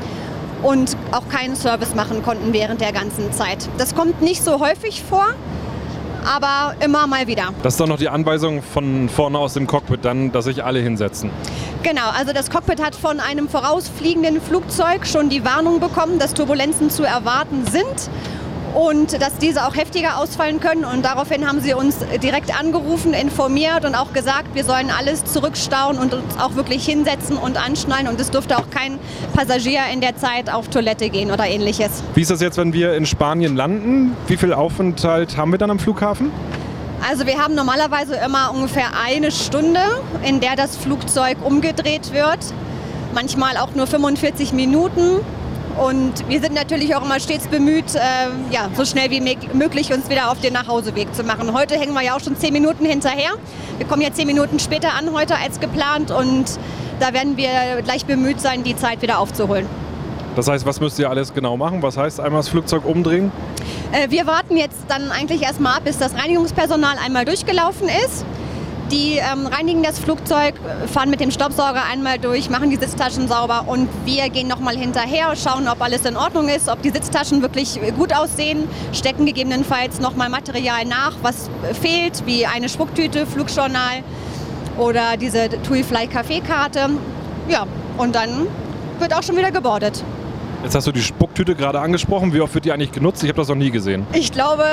und 0.64 0.98
auch 1.12 1.30
keinen 1.30 1.56
Service 1.56 1.94
machen 1.94 2.24
konnten 2.24 2.54
während 2.54 2.82
der 2.82 2.94
ganzen 2.94 3.32
Zeit. 3.32 3.70
Das 3.78 3.94
kommt 3.94 4.24
nicht 4.24 4.44
so 4.44 4.60
häufig 4.60 5.04
vor, 5.04 5.36
aber 6.26 6.76
immer 6.84 7.08
mal 7.08 7.28
wieder. 7.28 7.50
Das 7.64 7.74
ist 7.74 7.80
doch 7.80 7.88
noch 7.88 7.98
die 7.98 8.10
Anweisung 8.10 8.62
von 8.62 9.10
vorne 9.10 9.38
aus 9.38 9.54
dem 9.54 9.68
Cockpit 9.68 10.04
dann, 10.04 10.32
dass 10.32 10.46
sich 10.46 10.64
alle 10.64 10.80
hinsetzen. 10.80 11.30
Genau, 11.84 12.10
also 12.18 12.34
das 12.34 12.50
Cockpit 12.50 12.82
hat 12.82 12.96
von 12.96 13.20
einem 13.20 13.50
vorausfliegenden 13.50 14.42
Flugzeug 14.42 15.08
schon 15.08 15.30
die 15.30 15.44
Warnung 15.44 15.80
bekommen, 15.80 16.20
dass 16.20 16.34
Turbulenzen 16.34 16.90
zu 16.90 17.04
erwarten 17.04 17.66
sind 17.66 18.10
und 18.74 19.22
dass 19.22 19.38
diese 19.38 19.66
auch 19.66 19.76
heftiger 19.76 20.18
ausfallen 20.18 20.60
können. 20.60 20.86
Und 20.86 21.04
daraufhin 21.04 21.48
haben 21.48 21.62
sie 21.62 21.74
uns 21.74 21.98
direkt 22.22 22.58
angerufen, 22.58 23.14
informiert 23.14 23.86
und 23.86 23.96
auch 23.96 24.14
gesagt, 24.14 24.54
wir 24.56 24.64
sollen 24.64 24.90
alles 24.90 25.26
zurückstauen 25.26 25.98
und 25.98 26.14
uns 26.14 26.38
auch 26.40 26.56
wirklich 26.56 26.86
hinsetzen 26.86 27.38
und 27.38 27.64
anschnallen. 27.64 28.08
Und 28.08 28.20
es 28.20 28.32
dürfte 28.32 28.58
auch 28.58 28.70
kein 28.70 29.00
Passagier 29.34 29.82
in 29.94 30.02
der 30.02 30.16
Zeit 30.18 30.52
auf 30.52 30.68
Toilette 30.70 31.10
gehen 31.10 31.32
oder 31.32 31.48
ähnliches. 31.48 32.04
Wie 32.16 32.22
ist 32.22 32.32
das 32.32 32.42
jetzt, 32.42 32.58
wenn 32.58 32.74
wir 32.74 32.96
in 32.96 33.06
Spanien 33.06 33.56
landen? 33.56 34.16
Wie 34.28 34.38
viel 34.38 34.54
Aufenthalt 34.54 35.38
haben 35.38 35.52
wir 35.52 35.58
dann 35.58 35.72
am 35.72 35.80
Flughafen? 35.80 36.32
Also 37.10 37.26
wir 37.26 37.40
haben 37.40 37.56
normalerweise 37.56 38.16
immer 38.16 38.54
ungefähr 38.54 38.90
eine 39.04 39.32
Stunde, 39.32 39.80
in 40.24 40.40
der 40.40 40.56
das 40.56 40.78
Flugzeug 40.78 41.38
umgedreht 41.44 42.14
wird. 42.14 42.40
Manchmal 43.14 43.58
auch 43.58 43.74
nur 43.74 43.88
45 43.88 44.54
Minuten. 44.54 45.20
Und 45.78 46.28
wir 46.28 46.40
sind 46.42 46.54
natürlich 46.54 46.96
auch 46.96 47.04
immer 47.04 47.20
stets 47.20 47.48
bemüht, 47.48 47.96
äh, 47.96 48.00
ja, 48.52 48.70
so 48.76 48.86
schnell 48.86 49.10
wie 49.10 49.22
möglich 49.54 49.94
uns 49.94 50.10
wieder 50.10 50.32
auf 50.32 50.40
den 50.40 50.54
Nachhauseweg 50.54 51.14
zu 51.16 51.24
machen. 51.24 51.54
Heute 51.54 51.76
hängen 51.80 51.94
wir 51.94 52.02
ja 52.02 52.16
auch 52.16 52.20
schon 52.20 52.36
zehn 52.38 52.54
Minuten 52.54 52.86
hinterher. 52.86 53.32
Wir 53.78 53.88
kommen 53.88 54.02
ja 54.02 54.12
zehn 54.12 54.28
Minuten 54.28 54.60
später 54.60 54.94
an 54.94 55.14
heute 55.14 55.38
als 55.38 55.60
geplant 55.60 56.12
und 56.12 56.46
da 57.00 57.14
werden 57.14 57.38
wir 57.38 57.82
gleich 57.84 58.06
bemüht 58.06 58.40
sein, 58.40 58.64
die 58.64 58.76
Zeit 58.76 59.02
wieder 59.02 59.20
aufzuholen. 59.20 59.66
Das 60.36 60.48
heißt, 60.48 60.66
was 60.66 60.80
müsst 60.80 60.98
ihr 61.00 61.10
alles 61.10 61.34
genau 61.34 61.58
machen? 61.58 61.82
Was 61.82 61.98
heißt 61.98 62.20
einmal 62.20 62.40
das 62.40 62.50
Flugzeug 62.50 62.86
umdrehen? 62.86 63.32
Äh, 63.92 64.10
wir 64.10 64.28
warten 64.28 64.56
jetzt 64.56 64.78
dann 64.88 65.12
eigentlich 65.12 65.42
erstmal 65.42 65.78
ab, 65.78 65.84
bis 65.84 65.98
das 65.98 66.14
Reinigungspersonal 66.16 66.98
einmal 67.04 67.26
durchgelaufen 67.26 67.90
ist. 67.90 68.26
Die 68.92 69.20
ähm, 69.20 69.48
reinigen 69.48 69.84
das 69.84 70.00
Flugzeug, 70.00 70.56
fahren 70.92 71.10
mit 71.10 71.22
dem 71.22 71.32
Staubsauger 71.32 71.84
einmal 71.90 72.20
durch, 72.20 72.50
machen 72.50 72.70
die 72.70 72.76
Sitztaschen 72.76 73.30
sauber 73.30 73.64
und 73.68 73.88
wir 74.04 74.30
gehen 74.30 74.50
nochmal 74.50 74.76
hinterher, 74.76 75.34
schauen, 75.38 75.70
ob 75.70 75.82
alles 75.82 76.06
in 76.06 76.18
Ordnung 76.18 76.50
ist, 76.50 76.68
ob 76.68 76.82
die 76.82 76.90
Sitztaschen 76.90 77.42
wirklich 77.42 77.80
gut 77.98 78.14
aussehen, 78.14 78.68
stecken 78.92 79.26
gegebenenfalls 79.26 80.02
nochmal 80.02 80.28
Material 80.30 80.84
nach, 80.84 81.14
was 81.22 81.50
fehlt, 81.82 82.26
wie 82.26 82.46
eine 82.46 82.68
Spucktüte, 82.68 83.26
Flugjournal 83.26 84.04
oder 84.78 85.16
diese 85.16 85.48
TUI 85.64 85.84
Fly 85.84 86.08
Kaffeekarte. 86.08 86.90
Ja, 87.48 87.66
und 87.98 88.14
dann 88.14 88.48
wird 89.00 89.14
auch 89.16 89.24
schon 89.24 89.38
wieder 89.38 89.52
gebordet. 89.52 90.04
Jetzt 90.64 90.76
hast 90.76 90.86
du 90.86 90.92
die 90.92 91.02
Spucktüte 91.02 91.56
gerade 91.56 91.80
angesprochen. 91.80 92.34
Wie 92.34 92.42
oft 92.42 92.54
wird 92.54 92.66
die 92.66 92.74
eigentlich 92.74 92.92
genutzt? 92.92 93.24
Ich 93.24 93.30
habe 93.30 93.38
das 93.38 93.48
noch 93.48 93.56
nie 93.56 93.72
gesehen. 93.72 94.06
Ich 94.14 94.32
glaube, 94.32 94.66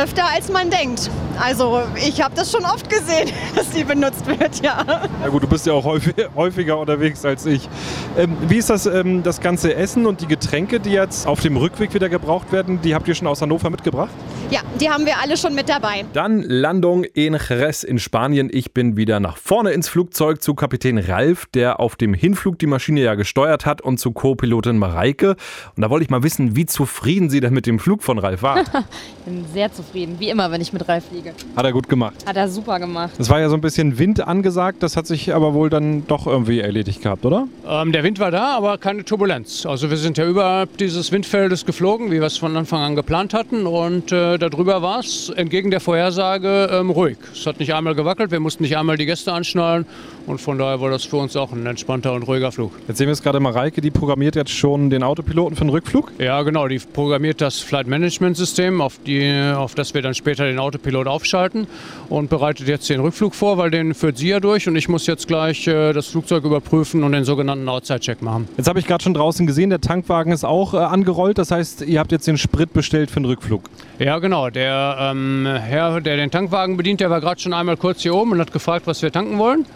öfter 0.00 0.24
als 0.32 0.50
man 0.50 0.70
denkt. 0.70 1.10
Also 1.40 1.82
ich 1.96 2.22
habe 2.22 2.34
das 2.34 2.50
schon 2.50 2.64
oft 2.64 2.88
gesehen, 2.88 3.30
dass 3.54 3.70
die 3.70 3.84
benutzt 3.84 4.26
wird, 4.26 4.62
ja. 4.62 4.84
Na 5.20 5.28
gut, 5.28 5.42
du 5.42 5.46
bist 5.46 5.66
ja 5.66 5.72
auch 5.72 5.84
häufig, 5.84 6.14
häufiger 6.34 6.78
unterwegs 6.78 7.24
als 7.24 7.46
ich. 7.46 7.68
Ähm, 8.16 8.36
wie 8.48 8.56
ist 8.56 8.70
das, 8.70 8.86
ähm, 8.86 9.22
das 9.22 9.40
ganze 9.40 9.74
Essen 9.74 10.06
und 10.06 10.20
die 10.20 10.26
Getränke, 10.26 10.80
die 10.80 10.90
jetzt 10.90 11.26
auf 11.26 11.40
dem 11.40 11.56
Rückweg 11.56 11.94
wieder 11.94 12.08
gebraucht 12.08 12.52
werden, 12.52 12.80
die 12.82 12.94
habt 12.94 13.08
ihr 13.08 13.14
schon 13.14 13.26
aus 13.26 13.42
Hannover 13.42 13.70
mitgebracht? 13.70 14.12
Ja, 14.50 14.60
die 14.80 14.90
haben 14.90 15.06
wir 15.06 15.18
alle 15.20 15.36
schon 15.36 15.54
mit 15.54 15.68
dabei. 15.68 16.04
Dann 16.12 16.42
Landung 16.42 17.04
in 17.04 17.34
Jerez 17.34 17.82
in 17.82 17.98
Spanien. 17.98 18.50
Ich 18.52 18.72
bin 18.72 18.96
wieder 18.96 19.18
nach 19.18 19.36
vorne 19.36 19.70
ins 19.72 19.88
Flugzeug 19.88 20.42
zu 20.42 20.54
Kapitän 20.54 20.98
Ralf, 20.98 21.46
der 21.54 21.80
auf 21.80 21.96
dem 21.96 22.14
Hinflug 22.14 22.58
die 22.58 22.66
Maschine 22.66 23.00
ja 23.00 23.14
gesteuert 23.14 23.64
hat 23.64 23.80
und 23.80 23.98
zu 23.98 24.12
Co-Pilotin 24.12 24.76
Mareike. 24.76 25.36
Und 25.76 25.82
da 25.82 25.90
wollte 25.90 26.04
ich 26.04 26.10
mal 26.10 26.22
wissen, 26.22 26.56
wie 26.56 26.66
zufrieden 26.66 27.30
sie 27.30 27.40
denn 27.40 27.54
mit 27.54 27.66
dem 27.66 27.78
Flug 27.78 28.02
von 28.02 28.18
Ralf 28.18 28.42
war. 28.42 28.60
ich 29.18 29.24
bin 29.24 29.44
sehr 29.52 29.72
zufrieden, 29.72 30.16
wie 30.18 30.28
immer, 30.28 30.50
wenn 30.50 30.60
ich 30.60 30.72
mit 30.72 30.86
Ralf 30.88 31.06
fliege. 31.08 31.23
Hat 31.56 31.64
er 31.64 31.72
gut 31.72 31.88
gemacht. 31.88 32.16
Hat 32.26 32.36
er 32.36 32.48
super 32.48 32.78
gemacht. 32.78 33.12
Es 33.18 33.30
war 33.30 33.40
ja 33.40 33.48
so 33.48 33.54
ein 33.54 33.60
bisschen 33.60 33.98
Wind 33.98 34.26
angesagt, 34.26 34.82
das 34.82 34.96
hat 34.96 35.06
sich 35.06 35.34
aber 35.34 35.54
wohl 35.54 35.70
dann 35.70 36.06
doch 36.06 36.26
irgendwie 36.26 36.60
erledigt 36.60 37.02
gehabt, 37.02 37.24
oder? 37.24 37.46
Ähm, 37.66 37.92
der 37.92 38.02
Wind 38.02 38.18
war 38.18 38.30
da, 38.30 38.56
aber 38.56 38.78
keine 38.78 39.04
Turbulenz. 39.04 39.66
Also 39.66 39.90
wir 39.90 39.96
sind 39.96 40.18
ja 40.18 40.26
überhalb 40.26 40.76
dieses 40.78 41.12
Windfeldes 41.12 41.64
geflogen, 41.66 42.10
wie 42.10 42.20
wir 42.20 42.26
es 42.26 42.36
von 42.36 42.56
Anfang 42.56 42.80
an 42.80 42.96
geplant 42.96 43.34
hatten. 43.34 43.66
Und 43.66 44.12
äh, 44.12 44.38
darüber 44.38 44.82
war 44.82 45.00
es 45.00 45.30
entgegen 45.30 45.70
der 45.70 45.80
Vorhersage 45.80 46.68
ähm, 46.72 46.90
ruhig. 46.90 47.16
Es 47.32 47.46
hat 47.46 47.58
nicht 47.60 47.74
einmal 47.74 47.94
gewackelt, 47.94 48.30
wir 48.30 48.40
mussten 48.40 48.62
nicht 48.62 48.76
einmal 48.76 48.96
die 48.96 49.06
Gäste 49.06 49.32
anschnallen. 49.32 49.86
Und 50.26 50.40
von 50.40 50.58
daher 50.58 50.80
war 50.80 50.90
das 50.90 51.04
für 51.04 51.16
uns 51.16 51.36
auch 51.36 51.52
ein 51.52 51.66
entspannter 51.66 52.12
und 52.14 52.22
ruhiger 52.22 52.50
Flug. 52.50 52.72
Jetzt 52.88 52.98
sehen 52.98 53.08
wir 53.08 53.12
es 53.12 53.22
gerade 53.22 53.40
Mareike, 53.40 53.80
die 53.80 53.90
programmiert 53.90 54.36
jetzt 54.36 54.52
schon 54.52 54.88
den 54.88 55.02
Autopiloten 55.02 55.56
für 55.56 55.64
den 55.64 55.70
Rückflug. 55.70 56.12
Ja, 56.18 56.40
genau. 56.42 56.66
Die 56.66 56.78
programmiert 56.78 57.40
das 57.40 57.60
Flight 57.60 57.86
Management 57.86 58.36
System, 58.36 58.80
auf, 58.80 58.98
die, 59.06 59.52
auf 59.54 59.74
das 59.74 59.92
wir 59.92 60.00
dann 60.00 60.14
später 60.14 60.46
den 60.46 60.58
Autopilot 60.58 61.06
aufschalten 61.14 61.66
und 62.08 62.28
bereitet 62.28 62.68
jetzt 62.68 62.88
den 62.90 63.00
Rückflug 63.00 63.34
vor, 63.34 63.56
weil 63.56 63.70
den 63.70 63.94
führt 63.94 64.18
sie 64.18 64.28
ja 64.28 64.40
durch 64.40 64.68
und 64.68 64.76
ich 64.76 64.88
muss 64.88 65.06
jetzt 65.06 65.28
gleich 65.28 65.66
äh, 65.66 65.92
das 65.92 66.08
Flugzeug 66.08 66.44
überprüfen 66.44 67.04
und 67.04 67.12
den 67.12 67.24
sogenannten 67.24 67.68
Outside-Check 67.68 68.20
machen. 68.20 68.48
Jetzt 68.56 68.68
habe 68.68 68.78
ich 68.78 68.86
gerade 68.86 69.02
schon 69.02 69.14
draußen 69.14 69.46
gesehen, 69.46 69.70
der 69.70 69.80
Tankwagen 69.80 70.32
ist 70.32 70.44
auch 70.44 70.74
äh, 70.74 70.78
angerollt. 70.78 71.38
Das 71.38 71.50
heißt, 71.50 71.82
ihr 71.82 72.00
habt 72.00 72.12
jetzt 72.12 72.26
den 72.26 72.38
Sprit 72.38 72.72
bestellt 72.72 73.10
für 73.10 73.20
den 73.20 73.26
Rückflug. 73.26 73.62
Ja, 73.98 74.18
genau. 74.18 74.50
Der 74.50 74.96
ähm, 75.00 75.46
Herr, 75.46 76.00
der 76.00 76.16
den 76.16 76.30
Tankwagen 76.30 76.76
bedient, 76.76 77.00
der 77.00 77.10
war 77.10 77.20
gerade 77.20 77.40
schon 77.40 77.52
einmal 77.52 77.76
kurz 77.76 78.02
hier 78.02 78.14
oben 78.14 78.32
und 78.32 78.40
hat 78.40 78.52
gefragt, 78.52 78.86
was 78.86 79.02
wir 79.02 79.12
tanken 79.12 79.38
wollen 79.38 79.66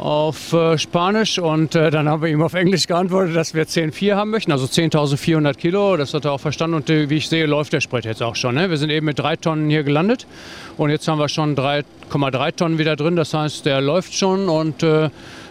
auf 0.00 0.54
äh, 0.54 0.78
Spanisch 0.78 1.38
und 1.38 1.74
äh, 1.74 1.90
dann 1.90 2.08
haben 2.08 2.22
wir 2.22 2.30
ihm 2.30 2.42
auf 2.42 2.54
Englisch 2.54 2.86
geantwortet, 2.86 3.36
dass 3.36 3.54
wir 3.54 3.64
10,4 3.64 4.14
haben 4.14 4.30
möchten, 4.30 4.50
also 4.50 4.64
10.400 4.64 5.54
Kilo. 5.54 5.96
Das 5.96 6.14
hat 6.14 6.24
er 6.24 6.32
auch 6.32 6.40
verstanden 6.40 6.76
und 6.76 6.88
äh, 6.88 7.10
wie 7.10 7.16
ich 7.18 7.28
sehe, 7.28 7.46
läuft 7.46 7.72
der 7.74 7.80
Sprit 7.80 8.06
jetzt 8.06 8.22
auch 8.22 8.34
schon. 8.34 8.54
Ne? 8.54 8.70
Wir 8.70 8.78
sind 8.78 8.90
eben 8.90 9.06
mit 9.06 9.18
drei 9.18 9.36
Tonnen 9.36 9.68
hier 9.68 9.82
gelandet 9.82 10.26
und 10.78 10.90
jetzt 10.90 11.06
haben 11.06 11.18
wir 11.18 11.28
schon 11.28 11.54
3,3 11.54 12.56
Tonnen 12.56 12.78
wieder 12.78 12.96
drin. 12.96 13.14
Das 13.14 13.34
heißt, 13.34 13.66
der 13.66 13.80
läuft 13.82 14.14
schon 14.14 14.48
und 14.48 14.84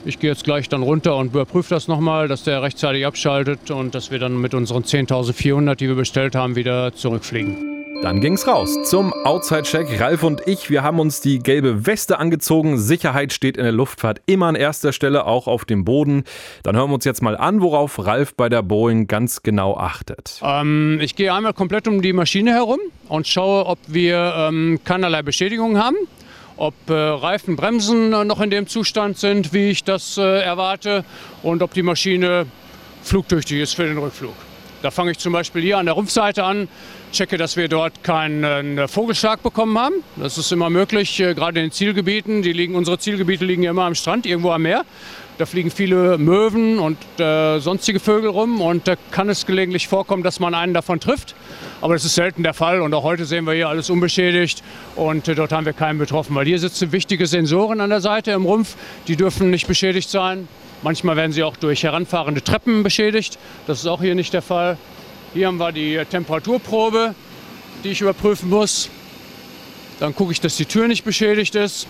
ich 0.06 0.20
gehe 0.20 0.30
jetzt 0.30 0.44
gleich 0.44 0.68
dann 0.70 0.82
runter 0.82 1.16
und 1.16 1.28
überprüfe 1.28 1.74
das 1.74 1.88
nochmal, 1.88 2.28
dass 2.28 2.44
der 2.44 2.62
rechtzeitig 2.62 3.06
abschaltet 3.06 3.70
und 3.70 3.94
dass 3.94 4.12
wir 4.12 4.20
dann 4.20 4.40
mit 4.42 4.54
unseren 4.54 4.84
10.400, 4.84 5.76
die 5.76 5.88
wir 5.88 5.96
bestellt 5.96 6.36
haben, 6.36 6.56
wieder 6.56 6.94
zurückfliegen. 6.94 7.79
Dann 8.02 8.22
ging's 8.22 8.48
raus 8.48 8.78
zum 8.84 9.12
Outside-Check. 9.12 10.00
Ralf 10.00 10.24
und 10.24 10.48
ich, 10.48 10.70
wir 10.70 10.84
haben 10.84 11.02
uns 11.02 11.20
die 11.20 11.40
gelbe 11.40 11.86
Weste 11.86 12.18
angezogen. 12.18 12.78
Sicherheit 12.78 13.34
steht 13.34 13.58
in 13.58 13.64
der 13.64 13.74
Luftfahrt 13.74 14.22
immer 14.26 14.48
an 14.48 14.56
erster 14.56 14.94
Stelle, 14.94 15.26
auch 15.26 15.48
auf 15.48 15.66
dem 15.66 15.84
Boden. 15.84 16.24
Dann 16.64 16.78
hören 16.78 16.90
wir 16.90 16.96
uns 16.96 17.04
jetzt 17.04 17.22
mal 17.22 17.36
an, 17.36 17.62
worauf 17.62 18.06
Ralf 18.06 18.36
bei 18.36 18.48
der 18.48 18.64
Boeing 18.64 19.08
ganz 19.08 19.44
genau 19.44 19.76
achtet. 19.76 20.40
Ähm, 20.42 21.00
ich 21.02 21.18
gehe 21.18 21.34
einmal 21.34 21.54
komplett 21.54 21.90
um 21.90 22.02
die 22.02 22.14
Maschine 22.14 22.52
herum 22.54 22.80
und 23.10 23.28
schaue, 23.28 23.66
ob 23.66 23.80
wir 23.88 24.34
ähm, 24.38 24.80
keinerlei 24.86 25.22
Beschädigungen 25.22 25.84
haben 25.84 25.98
ob 26.56 26.74
äh, 26.90 26.94
Reifen, 26.94 27.56
Bremsen 27.56 28.12
äh, 28.12 28.26
noch 28.26 28.42
in 28.42 28.50
dem 28.50 28.68
Zustand 28.68 29.18
sind, 29.18 29.54
wie 29.54 29.70
ich 29.70 29.86
das 29.86 30.18
äh, 30.18 30.42
erwarte 30.42 31.06
und 31.42 31.64
ob 31.64 31.74
die 31.74 31.84
Maschine 31.84 32.48
flugtüchtig 33.02 33.62
ist 33.62 33.76
für 33.76 33.86
den 33.86 33.98
Rückflug. 33.98 34.34
Da 34.82 34.92
fange 34.92 35.12
ich 35.12 35.18
zum 35.18 35.34
Beispiel 35.34 35.62
hier 35.62 35.78
an 35.78 35.86
der 35.86 35.96
Rumpfseite 35.96 36.44
an, 36.44 36.70
checke, 37.12 37.38
dass 37.38 37.58
wir 37.58 37.68
dort 37.68 38.02
keinen 38.04 38.78
äh, 38.78 38.88
Vogelschlag 38.88 39.44
bekommen 39.44 39.78
haben. 39.78 39.96
Das 40.16 40.38
ist 40.38 40.52
immer 40.54 40.70
möglich, 40.70 41.20
äh, 41.20 41.34
gerade 41.34 41.60
in 41.60 41.66
den 41.66 41.72
Zielgebieten. 41.72 42.44
Die 42.44 42.54
liegen, 42.54 42.76
unsere 42.76 42.98
Zielgebiete 42.98 43.44
liegen 43.44 43.64
ja 43.64 43.72
immer 43.72 43.84
am 43.84 43.96
Strand, 43.96 44.26
irgendwo 44.26 44.52
am 44.52 44.62
Meer. 44.62 44.86
Da 45.38 45.46
fliegen 45.46 45.72
viele 45.72 46.18
Möwen 46.18 46.80
und 46.80 46.98
äh, 47.18 47.60
sonstige 47.60 48.00
Vögel 48.00 48.30
rum 48.30 48.62
und 48.62 48.88
da 48.90 48.96
kann 49.12 49.30
es 49.30 49.46
gelegentlich 49.46 49.88
vorkommen, 49.88 50.22
dass 50.22 50.42
man 50.42 50.54
einen 50.54 50.74
davon 50.74 51.00
trifft. 51.00 51.34
Aber 51.82 51.94
das 51.94 52.04
ist 52.04 52.16
selten 52.16 52.44
der 52.44 52.54
Fall 52.54 52.82
und 52.82 52.94
auch 52.94 53.04
heute 53.04 53.24
sehen 53.24 53.46
wir 53.46 53.54
hier 53.54 53.70
alles 53.70 53.90
unbeschädigt 53.90 54.64
und 54.98 55.30
äh, 55.30 55.36
dort 55.36 55.54
haben 55.54 55.66
wir 55.66 55.72
keinen 55.72 55.98
betroffen, 55.98 56.36
weil 56.36 56.46
hier 56.46 56.60
sitzen 56.60 56.92
wichtige 56.92 57.26
Sensoren 57.26 57.80
an 57.80 57.90
der 57.90 58.02
Seite 58.02 58.32
im 58.32 58.46
Rumpf, 58.46 58.76
die 59.08 59.16
dürfen 59.16 59.50
nicht 59.50 59.68
beschädigt 59.68 60.10
sein. 60.10 60.48
Manchmal 60.82 61.18
werden 61.18 61.34
sie 61.34 61.44
auch 61.44 61.58
durch 61.58 61.84
heranfahrende 61.84 62.42
Treppen 62.42 62.84
beschädigt. 62.84 63.38
Das 63.68 63.80
ist 63.80 63.88
auch 63.88 64.02
hier 64.02 64.16
nicht 64.16 64.34
der 64.34 64.42
Fall. 64.42 64.78
Hier 65.34 65.48
haben 65.48 65.58
wir 65.58 65.72
die 65.72 66.02
Temperaturprobe, 66.10 67.16
die 67.84 67.90
ich 67.90 68.02
überprüfen 68.02 68.50
muss. 68.50 68.90
Dann 70.00 70.16
gucke 70.16 70.32
ich, 70.32 70.40
dass 70.40 70.56
die 70.56 70.66
Tür 70.66 70.88
nicht 70.88 71.04
beschädigt 71.04 71.56
ist. 71.56 71.88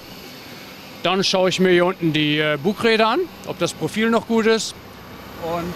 Dann 1.03 1.23
schaue 1.23 1.49
ich 1.49 1.59
mir 1.59 1.69
hier 1.69 1.85
unten 1.85 2.11
die 2.13 2.39
äh, 2.39 2.57
Bugräder 2.61 3.07
an, 3.07 3.19
ob 3.47 3.59
das 3.59 3.73
Profil 3.73 4.09
noch 4.09 4.27
gut 4.27 4.47
ist. 4.47 4.73
Und 5.43 5.71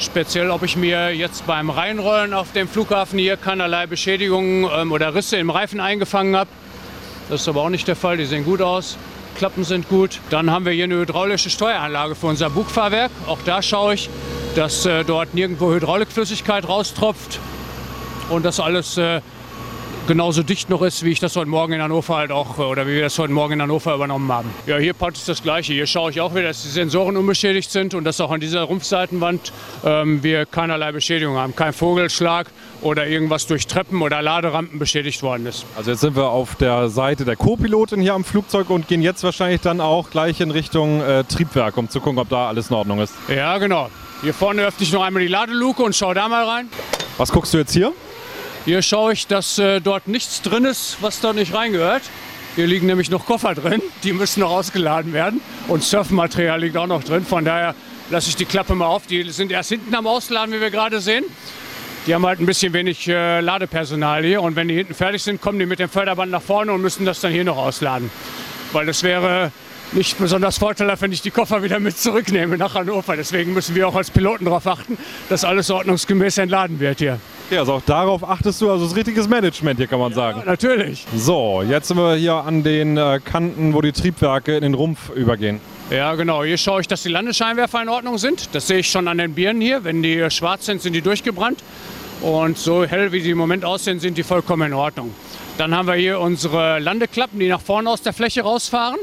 speziell, 0.00 0.50
ob 0.50 0.64
ich 0.64 0.76
mir 0.76 1.14
jetzt 1.14 1.46
beim 1.46 1.70
Reinrollen 1.70 2.34
auf 2.34 2.52
dem 2.52 2.68
Flughafen 2.68 3.18
hier 3.18 3.36
keinerlei 3.36 3.86
Beschädigungen 3.86 4.68
ähm, 4.70 4.92
oder 4.92 5.14
Risse 5.14 5.36
im 5.36 5.50
Reifen 5.50 5.80
eingefangen 5.80 6.36
habe. 6.36 6.50
Das 7.30 7.42
ist 7.42 7.48
aber 7.48 7.62
auch 7.62 7.70
nicht 7.70 7.86
der 7.86 7.96
Fall, 7.96 8.16
die 8.16 8.24
sehen 8.24 8.44
gut 8.44 8.60
aus. 8.60 8.98
Klappen 9.38 9.62
sind 9.62 9.88
gut. 9.88 10.18
Dann 10.30 10.50
haben 10.50 10.64
wir 10.64 10.72
hier 10.72 10.84
eine 10.84 10.96
hydraulische 10.96 11.48
Steueranlage 11.48 12.16
für 12.16 12.26
unser 12.26 12.50
Bugfahrwerk. 12.50 13.12
Auch 13.28 13.38
da 13.44 13.62
schaue 13.62 13.94
ich, 13.94 14.10
dass 14.56 14.84
äh, 14.84 15.04
dort 15.04 15.32
nirgendwo 15.32 15.72
Hydraulikflüssigkeit 15.72 16.68
raustropft 16.68 17.38
und 18.30 18.44
dass 18.44 18.58
alles 18.58 18.96
äh, 18.96 19.20
genauso 20.08 20.42
dicht 20.42 20.70
noch 20.70 20.82
ist, 20.82 21.04
wie 21.04 21.10
ich 21.10 21.20
das 21.20 21.36
heute 21.36 21.50
Morgen 21.50 21.74
in 21.74 21.82
Hannover 21.82 22.16
halt 22.16 22.32
auch, 22.32 22.58
oder 22.58 22.86
wie 22.86 22.94
wir 22.94 23.02
das 23.02 23.18
heute 23.18 23.32
Morgen 23.32 23.52
in 23.52 23.62
Hannover 23.62 23.94
übernommen 23.94 24.32
haben. 24.32 24.50
Ja, 24.66 24.78
hier 24.78 24.94
ist 25.12 25.28
das 25.28 25.42
Gleiche. 25.42 25.74
Hier 25.74 25.86
schaue 25.86 26.10
ich 26.10 26.20
auch 26.20 26.34
wieder, 26.34 26.48
dass 26.48 26.62
die 26.62 26.68
Sensoren 26.68 27.16
unbeschädigt 27.16 27.70
sind 27.70 27.94
und 27.94 28.04
dass 28.04 28.20
auch 28.20 28.30
an 28.30 28.40
dieser 28.40 28.62
Rumpfseitenwand 28.62 29.52
ähm, 29.84 30.22
wir 30.22 30.46
keinerlei 30.46 30.92
Beschädigung 30.92 31.36
haben. 31.36 31.54
Kein 31.54 31.74
Vogelschlag 31.74 32.50
oder 32.80 33.06
irgendwas 33.06 33.46
durch 33.46 33.66
Treppen 33.66 34.00
oder 34.00 34.22
Laderampen 34.22 34.78
beschädigt 34.78 35.22
worden 35.22 35.44
ist. 35.46 35.66
Also 35.76 35.90
jetzt 35.90 36.00
sind 36.00 36.16
wir 36.16 36.30
auf 36.30 36.54
der 36.56 36.88
Seite 36.88 37.26
der 37.26 37.36
Co-Pilotin 37.36 38.00
hier 38.00 38.14
am 38.14 38.24
Flugzeug 38.24 38.70
und 38.70 38.88
gehen 38.88 39.02
jetzt 39.02 39.22
wahrscheinlich 39.22 39.60
dann 39.60 39.80
auch 39.82 40.08
gleich 40.08 40.40
in 40.40 40.50
Richtung 40.50 41.02
äh, 41.02 41.24
Triebwerk, 41.24 41.76
um 41.76 41.90
zu 41.90 42.00
gucken, 42.00 42.18
ob 42.18 42.30
da 42.30 42.48
alles 42.48 42.70
in 42.70 42.76
Ordnung 42.76 43.00
ist. 43.00 43.12
Ja, 43.28 43.58
genau. 43.58 43.90
Hier 44.22 44.32
vorne 44.32 44.62
öffne 44.62 44.84
ich 44.84 44.92
noch 44.92 45.02
einmal 45.02 45.22
die 45.22 45.28
Ladeluke 45.28 45.82
und 45.82 45.94
schaue 45.94 46.14
da 46.14 46.28
mal 46.28 46.44
rein. 46.44 46.68
Was 47.18 47.30
guckst 47.30 47.52
du 47.52 47.58
jetzt 47.58 47.72
hier? 47.72 47.92
Hier 48.68 48.82
schaue 48.82 49.14
ich, 49.14 49.26
dass 49.26 49.58
äh, 49.58 49.80
dort 49.80 50.08
nichts 50.08 50.42
drin 50.42 50.66
ist, 50.66 50.98
was 51.00 51.22
da 51.22 51.32
nicht 51.32 51.54
reingehört. 51.54 52.02
Hier 52.54 52.66
liegen 52.66 52.86
nämlich 52.86 53.08
noch 53.08 53.24
Koffer 53.24 53.54
drin, 53.54 53.80
die 54.02 54.12
müssen 54.12 54.40
noch 54.40 54.50
ausgeladen 54.50 55.14
werden. 55.14 55.40
Und 55.68 55.82
Surfmaterial 55.82 56.60
liegt 56.60 56.76
auch 56.76 56.86
noch 56.86 57.02
drin. 57.02 57.24
Von 57.24 57.46
daher 57.46 57.74
lasse 58.10 58.28
ich 58.28 58.36
die 58.36 58.44
Klappe 58.44 58.74
mal 58.74 58.84
auf. 58.84 59.06
Die 59.06 59.22
sind 59.30 59.52
erst 59.52 59.70
hinten 59.70 59.94
am 59.94 60.06
Ausladen, 60.06 60.54
wie 60.54 60.60
wir 60.60 60.68
gerade 60.68 61.00
sehen. 61.00 61.24
Die 62.06 62.14
haben 62.14 62.26
halt 62.26 62.40
ein 62.40 62.44
bisschen 62.44 62.74
wenig 62.74 63.08
äh, 63.08 63.40
Ladepersonal 63.40 64.22
hier. 64.22 64.42
Und 64.42 64.54
wenn 64.54 64.68
die 64.68 64.74
hinten 64.74 64.92
fertig 64.92 65.22
sind, 65.22 65.40
kommen 65.40 65.58
die 65.58 65.64
mit 65.64 65.78
dem 65.78 65.88
Förderband 65.88 66.30
nach 66.30 66.42
vorne 66.42 66.70
und 66.74 66.82
müssen 66.82 67.06
das 67.06 67.22
dann 67.22 67.32
hier 67.32 67.44
noch 67.44 67.56
ausladen. 67.56 68.10
Weil 68.72 68.84
das 68.84 69.02
wäre 69.02 69.50
nicht 69.92 70.18
besonders 70.18 70.58
vorteilhaft, 70.58 71.00
wenn 71.00 71.12
ich 71.12 71.22
die 71.22 71.30
Koffer 71.30 71.62
wieder 71.62 71.80
mit 71.80 71.96
zurücknehme 71.96 72.58
nach 72.58 72.74
Hannover. 72.74 73.16
Deswegen 73.16 73.54
müssen 73.54 73.74
wir 73.74 73.88
auch 73.88 73.94
als 73.94 74.10
Piloten 74.10 74.44
darauf 74.44 74.66
achten, 74.66 74.98
dass 75.30 75.42
alles 75.42 75.70
ordnungsgemäß 75.70 76.36
entladen 76.36 76.80
wird 76.80 76.98
hier. 76.98 77.18
Ja, 77.50 77.60
also 77.60 77.74
auch 77.74 77.82
darauf 77.82 78.28
achtest 78.28 78.60
du, 78.60 78.70
also 78.70 78.84
das 78.84 78.94
richtiges 78.94 79.26
Management 79.26 79.78
hier, 79.78 79.86
kann 79.86 79.98
man 79.98 80.12
sagen. 80.12 80.40
Ja, 80.40 80.44
natürlich. 80.44 81.06
So, 81.16 81.62
jetzt 81.66 81.88
sind 81.88 81.96
wir 81.96 82.14
hier 82.14 82.34
an 82.34 82.62
den 82.62 82.98
äh, 82.98 83.20
Kanten, 83.24 83.72
wo 83.72 83.80
die 83.80 83.92
Triebwerke 83.92 84.54
in 84.54 84.62
den 84.62 84.74
Rumpf 84.74 85.08
übergehen. 85.10 85.58
Ja, 85.90 86.14
genau. 86.14 86.44
Hier 86.44 86.58
schaue 86.58 86.82
ich, 86.82 86.88
dass 86.88 87.02
die 87.02 87.08
Landescheinwerfer 87.08 87.80
in 87.80 87.88
Ordnung 87.88 88.18
sind. 88.18 88.54
Das 88.54 88.66
sehe 88.66 88.80
ich 88.80 88.90
schon 88.90 89.08
an 89.08 89.16
den 89.16 89.32
Birnen 89.32 89.62
hier. 89.62 89.82
Wenn 89.82 90.02
die 90.02 90.30
schwarz 90.30 90.66
sind, 90.66 90.82
sind 90.82 90.92
die 90.92 91.00
durchgebrannt. 91.00 91.60
Und 92.20 92.58
so 92.58 92.84
hell, 92.84 93.12
wie 93.12 93.20
sie 93.20 93.30
im 93.30 93.38
Moment 93.38 93.64
aussehen, 93.64 93.98
sind 93.98 94.18
die 94.18 94.24
vollkommen 94.24 94.68
in 94.68 94.74
Ordnung. 94.74 95.14
Dann 95.56 95.74
haben 95.74 95.88
wir 95.88 95.94
hier 95.94 96.20
unsere 96.20 96.78
Landeklappen, 96.80 97.40
die 97.40 97.48
nach 97.48 97.62
vorne 97.62 97.88
aus 97.88 98.02
der 98.02 98.12
Fläche 98.12 98.42
rausfahren. 98.42 98.98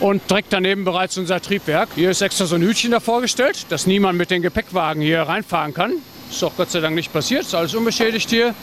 Und 0.00 0.28
direkt 0.28 0.52
daneben 0.52 0.84
bereits 0.84 1.16
unser 1.16 1.40
Triebwerk. 1.40 1.90
Hier 1.94 2.10
ist 2.10 2.20
extra 2.20 2.46
so 2.46 2.56
ein 2.56 2.62
Hütchen 2.62 2.90
davor 2.90 3.20
gestellt, 3.20 3.66
dass 3.68 3.86
niemand 3.86 4.18
mit 4.18 4.32
den 4.32 4.42
Gepäckwagen 4.42 5.00
hier 5.00 5.22
reinfahren 5.22 5.72
kann. 5.72 5.92
Ist 6.34 6.42
auch 6.42 6.56
Gott 6.56 6.68
sei 6.68 6.80
Dank 6.80 6.96
nicht 6.96 7.12
passiert, 7.12 7.42
ist 7.42 7.54
alles 7.54 7.76
unbeschädigt 7.76 8.28
hier. 8.28 8.56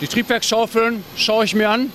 Die 0.00 0.08
Triebwerksschaufeln 0.08 1.04
schaue 1.16 1.44
ich 1.44 1.54
mir 1.54 1.70
an, 1.70 1.92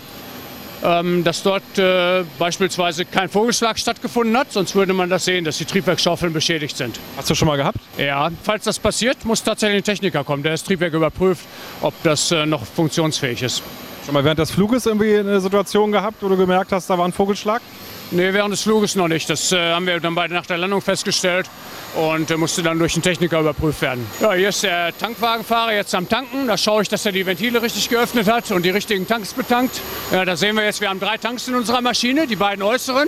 ähm, 0.82 1.26
dass 1.26 1.44
dort 1.44 1.78
äh, 1.78 2.24
beispielsweise 2.40 3.04
kein 3.04 3.28
Vogelschlag 3.28 3.78
stattgefunden 3.78 4.38
hat, 4.38 4.54
sonst 4.54 4.76
würde 4.76 4.94
man 4.94 5.10
das 5.10 5.26
sehen, 5.26 5.44
dass 5.44 5.58
die 5.58 5.66
Triebwerksschaufeln 5.66 6.32
beschädigt 6.32 6.78
sind. 6.78 6.98
Hast 7.18 7.30
du 7.30 7.36
schon 7.36 7.50
mal 7.50 7.58
gehabt? 7.58 7.80
Ja, 7.98 8.32
falls 8.44 8.64
das 8.64 8.80
passiert, 8.80 9.26
muss 9.26 9.44
tatsächlich 9.44 9.82
ein 9.82 9.84
Techniker 9.84 10.24
kommen, 10.24 10.42
der 10.42 10.54
das 10.54 10.64
Triebwerk 10.64 10.94
überprüft, 10.94 11.46
ob 11.82 11.94
das 12.04 12.32
äh, 12.32 12.46
noch 12.46 12.66
funktionsfähig 12.66 13.44
ist. 13.44 13.62
Schon 14.06 14.14
mal 14.14 14.24
während 14.24 14.40
des 14.40 14.52
Fluges 14.52 14.86
irgendwie 14.86 15.18
eine 15.18 15.42
Situation 15.42 15.92
gehabt, 15.92 16.24
wo 16.24 16.30
du 16.30 16.38
gemerkt 16.38 16.72
hast, 16.72 16.90
da 16.90 16.98
war 16.98 17.04
ein 17.04 17.12
Vogelschlag? 17.14 17.62
Nee, 18.14 18.32
während 18.32 18.54
des 18.54 18.62
Fluges 18.62 18.96
noch 18.96 19.08
nicht. 19.08 19.28
Das 19.28 19.52
äh, 19.52 19.58
haben 19.58 19.88
wir 19.88 20.00
dann 20.00 20.14
bei 20.14 20.28
nach 20.28 20.46
der 20.46 20.60
Landung 20.60 20.82
festgestellt 20.82 21.50
und 21.96 22.30
äh, 22.30 22.38
musste 22.38 22.62
dann 22.62 22.78
durch 22.78 22.94
den 22.94 23.02
Techniker 23.02 23.40
überprüft 23.40 23.82
werden. 23.82 24.06
Ja, 24.22 24.34
hier 24.34 24.50
ist 24.50 24.62
der 24.62 24.96
Tankwagenfahrer 24.96 25.74
jetzt 25.74 25.96
am 25.96 26.08
Tanken. 26.08 26.46
Da 26.46 26.56
schaue 26.56 26.84
ich, 26.84 26.90
dass 26.90 27.08
er 27.08 27.12
die 27.12 27.26
Ventile 27.26 27.60
richtig 27.64 27.90
geöffnet 27.90 28.28
hat 28.28 28.52
und 28.52 28.64
die 28.64 28.70
richtigen 28.70 29.08
Tanks 29.08 29.34
betankt. 29.34 29.82
Ja, 30.12 30.26
da 30.26 30.36
sehen 30.36 30.56
wir 30.56 30.64
jetzt, 30.64 30.80
wir 30.80 30.90
haben 30.90 31.00
drei 31.00 31.18
Tanks 31.18 31.48
in 31.48 31.56
unserer 31.56 31.82
Maschine, 31.82 32.28
die 32.28 32.36
beiden 32.36 32.64
äußeren. 32.64 33.08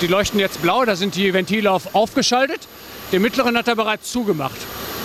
Die 0.00 0.06
leuchten 0.06 0.38
jetzt 0.38 0.62
blau, 0.62 0.84
da 0.84 0.94
sind 0.94 1.16
die 1.16 1.34
Ventile 1.34 1.72
auf, 1.72 1.96
aufgeschaltet. 1.96 2.60
Den 3.10 3.22
mittleren 3.22 3.56
hat 3.56 3.66
er 3.66 3.74
bereits 3.74 4.12
zugemacht. 4.12 4.56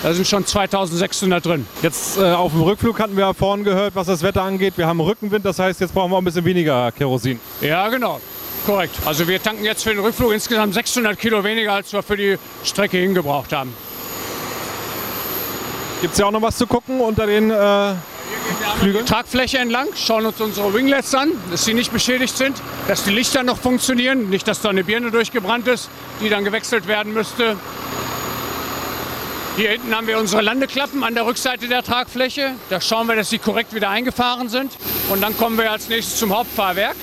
Da 0.03 0.13
sind 0.13 0.27
schon 0.27 0.45
2600 0.45 1.43
drin. 1.43 1.65
Jetzt 1.81 2.19
äh, 2.19 2.33
auf 2.33 2.51
dem 2.51 2.61
Rückflug 2.61 2.99
hatten 2.99 3.15
wir 3.15 3.25
ja 3.25 3.33
vorhin 3.33 3.63
gehört, 3.63 3.95
was 3.95 4.05
das 4.05 4.21
Wetter 4.21 4.43
angeht. 4.43 4.73
Wir 4.75 4.85
haben 4.85 4.99
Rückenwind, 4.99 5.43
das 5.43 5.57
heißt, 5.57 5.79
jetzt 5.79 5.93
brauchen 5.93 6.11
wir 6.11 6.17
auch 6.17 6.21
ein 6.21 6.25
bisschen 6.25 6.45
weniger 6.45 6.91
Kerosin. 6.91 7.39
Ja, 7.61 7.87
genau. 7.89 8.19
Korrekt. 8.65 8.95
Also 9.05 9.27
wir 9.27 9.41
tanken 9.43 9.65
jetzt 9.65 9.83
für 9.83 9.89
den 9.89 9.99
Rückflug 9.99 10.31
insgesamt 10.31 10.73
600 10.73 11.19
Kilo 11.19 11.43
weniger, 11.43 11.73
als 11.73 11.91
wir 11.91 12.01
für 12.01 12.15
die 12.15 12.37
Strecke 12.63 12.97
hingebraucht 12.97 13.51
haben. 13.51 13.75
Gibt 16.01 16.13
es 16.13 16.19
ja 16.19 16.25
auch 16.25 16.31
noch 16.31 16.41
was 16.41 16.57
zu 16.57 16.67
gucken 16.67 17.01
unter 17.01 17.25
den 17.25 17.51
äh, 17.51 17.93
Flügeln? 18.79 19.05
Tragfläche 19.05 19.57
entlang, 19.57 19.87
schauen 19.95 20.25
uns 20.25 20.39
unsere 20.39 20.73
Winglets 20.73 21.13
an, 21.15 21.31
dass 21.51 21.65
sie 21.65 21.73
nicht 21.73 21.91
beschädigt 21.91 22.35
sind, 22.37 22.61
dass 22.87 23.03
die 23.03 23.11
Lichter 23.11 23.43
noch 23.43 23.57
funktionieren, 23.57 24.29
nicht, 24.29 24.47
dass 24.47 24.61
da 24.61 24.69
eine 24.69 24.83
Birne 24.83 25.11
durchgebrannt 25.11 25.67
ist, 25.67 25.89
die 26.21 26.29
dann 26.29 26.43
gewechselt 26.43 26.87
werden 26.87 27.13
müsste. 27.13 27.57
Hier 29.55 29.69
hinten 29.69 29.95
haben 29.95 30.07
wir 30.07 30.17
unsere 30.17 30.41
Landeklappen 30.41 31.03
an 31.03 31.13
der 31.13 31.25
Rückseite 31.25 31.67
der 31.67 31.83
Tragfläche. 31.83 32.51
Da 32.69 32.81
schauen 32.81 33.07
wir, 33.07 33.15
dass 33.15 33.29
sie 33.29 33.39
korrekt 33.39 33.73
wieder 33.73 33.89
eingefahren 33.89 34.49
sind. 34.49 34.71
Und 35.09 35.21
dann 35.21 35.37
kommen 35.37 35.57
wir 35.57 35.71
als 35.71 35.89
nächstes 35.89 36.17
zum 36.17 36.35
Hauptfahrwerk. 36.35 36.95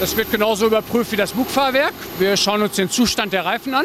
Das 0.00 0.16
wird 0.16 0.30
genauso 0.30 0.66
überprüft 0.66 1.12
wie 1.12 1.16
das 1.16 1.32
Bugfahrwerk. 1.32 1.92
Wir 2.18 2.34
schauen 2.38 2.62
uns 2.62 2.74
den 2.74 2.88
Zustand 2.88 3.34
der 3.34 3.44
Reifen 3.44 3.74
an, 3.74 3.84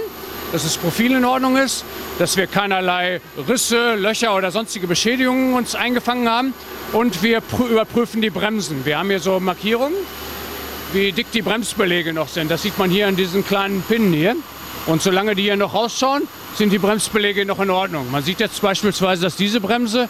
dass 0.53 0.63
das 0.63 0.77
Profil 0.77 1.11
in 1.11 1.25
Ordnung 1.25 1.57
ist, 1.57 1.83
dass 2.19 2.37
wir 2.37 2.47
keinerlei 2.47 3.19
Risse, 3.49 3.95
Löcher 3.95 4.33
oder 4.33 4.49
sonstige 4.49 4.87
Beschädigungen 4.87 5.55
uns 5.55 5.75
eingefangen 5.75 6.29
haben. 6.29 6.53
Und 6.93 7.21
wir 7.21 7.41
überprüfen 7.69 8.21
die 8.21 8.29
Bremsen. 8.29 8.85
Wir 8.85 8.97
haben 8.97 9.09
hier 9.09 9.19
so 9.19 9.41
Markierungen, 9.41 9.97
wie 10.93 11.11
dick 11.11 11.33
die 11.33 11.41
Bremsbeläge 11.41 12.13
noch 12.13 12.29
sind. 12.29 12.49
Das 12.49 12.61
sieht 12.61 12.77
man 12.79 12.89
hier 12.89 13.09
an 13.09 13.17
diesen 13.17 13.45
kleinen 13.45 13.81
Pinnen 13.81 14.13
hier. 14.13 14.37
Und 14.87 15.01
solange 15.01 15.35
die 15.35 15.43
hier 15.43 15.57
noch 15.57 15.73
rausschauen, 15.73 16.29
sind 16.55 16.71
die 16.71 16.79
Bremsbeläge 16.79 17.45
noch 17.45 17.59
in 17.59 17.69
Ordnung. 17.69 18.09
Man 18.09 18.23
sieht 18.23 18.39
jetzt 18.39 18.61
beispielsweise, 18.61 19.23
dass 19.23 19.35
diese 19.35 19.59
Bremse 19.59 20.07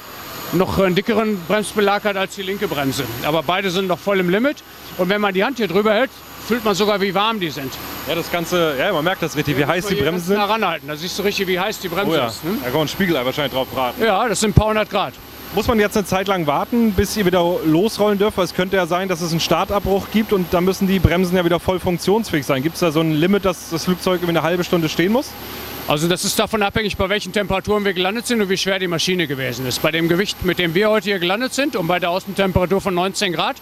noch 0.58 0.80
einen 0.80 0.96
dickeren 0.96 1.38
Bremsbelag 1.48 2.04
hat 2.04 2.18
als 2.18 2.36
die 2.36 2.42
linke 2.44 2.68
Bremse. 2.68 3.04
Aber 3.26 3.44
beide 3.44 3.70
sind 3.72 3.88
noch 3.88 4.00
voll 4.00 4.20
im 4.20 4.30
Limit. 4.30 4.58
Und 4.98 5.10
wenn 5.10 5.22
man 5.22 5.34
die 5.34 5.44
Hand 5.44 5.58
hier 5.58 5.68
drüber 5.68 5.94
hält, 5.94 6.10
fühlt 6.48 6.64
man 6.64 6.76
sogar, 6.76 7.02
wie 7.02 7.14
warm 7.14 7.40
die 7.40 7.50
sind. 7.50 7.72
Ja, 8.08 8.16
das 8.16 8.32
Ganze, 8.32 8.76
ja, 8.78 8.94
man 8.94 9.04
merkt 9.04 9.22
das 9.22 9.36
richtig, 9.36 9.58
wie 9.58 9.66
heiß 9.66 9.88
die 9.88 9.96
Bremsen 9.96 10.28
sind. 10.28 10.38
Ranhalten, 10.38 10.88
da 10.88 10.96
siehst 10.96 11.18
du 11.18 11.24
richtig, 11.24 11.48
wie 11.48 11.60
heiß 11.60 11.80
die 11.80 11.90
Bremse 11.90 12.12
Oh 12.12 12.16
ja, 12.16 12.28
ist. 12.28 12.44
Ne? 12.44 12.52
da 12.58 12.64
kann 12.66 12.72
man 12.74 12.82
einen 12.82 12.88
Spiegel 12.90 13.16
wahrscheinlich 13.16 13.54
drauf 13.54 13.68
braten. 13.70 14.04
Ja, 14.04 14.28
das 14.28 14.40
sind 14.40 14.52
ein 14.52 14.54
paar 14.54 14.68
hundert 14.68 14.90
Grad. 14.90 15.14
Muss 15.56 15.68
man 15.68 15.80
jetzt 15.80 15.96
eine 15.96 16.06
Zeit 16.06 16.28
lang 16.28 16.48
warten, 16.48 16.92
bis 16.92 17.16
ihr 17.16 17.26
wieder 17.26 17.42
losrollen 17.66 18.20
dürft? 18.20 18.38
Weil 18.38 18.44
es 18.46 18.54
könnte 18.54 18.76
ja 18.76 18.86
sein, 18.88 19.08
dass 19.08 19.22
es 19.22 19.32
einen 19.32 19.40
Startabbruch 19.40 20.08
gibt 20.12 20.34
und 20.34 20.54
dann 20.54 20.66
müssen 20.66 20.86
die 20.86 21.00
Bremsen 21.00 21.36
ja 21.38 21.46
wieder 21.46 21.62
voll 21.62 21.80
funktionsfähig 21.80 22.46
sein. 22.46 22.62
Gibt 22.62 22.76
es 22.76 22.82
da 22.82 22.92
so 22.92 23.00
ein 23.00 23.14
Limit, 23.14 23.46
dass 23.46 23.70
das 23.70 23.86
Flugzeug 23.86 24.16
irgendwie 24.16 24.38
eine 24.38 24.44
halbe 24.44 24.64
Stunde 24.66 24.90
stehen 24.90 25.14
muss? 25.14 25.30
Also 25.88 26.08
das 26.08 26.26
ist 26.26 26.40
davon 26.40 26.64
abhängig, 26.64 26.98
bei 26.98 27.10
welchen 27.10 27.32
Temperaturen 27.32 27.86
wir 27.86 27.94
gelandet 27.94 28.26
sind 28.26 28.42
und 28.42 28.50
wie 28.50 28.58
schwer 28.58 28.80
die 28.80 28.88
Maschine 28.88 29.28
gewesen 29.28 29.68
ist. 29.68 29.84
Bei 29.84 29.92
dem 29.92 30.10
Gewicht, 30.10 30.44
mit 30.44 30.58
dem 30.58 30.74
wir 30.74 30.90
heute 30.90 31.06
hier 31.06 31.20
gelandet 31.20 31.54
sind 31.54 31.76
und 31.76 31.86
bei 31.86 32.00
der 32.00 32.10
Außentemperatur 32.10 32.82
von 32.82 32.96
19 32.96 33.34
Grad, 33.34 33.58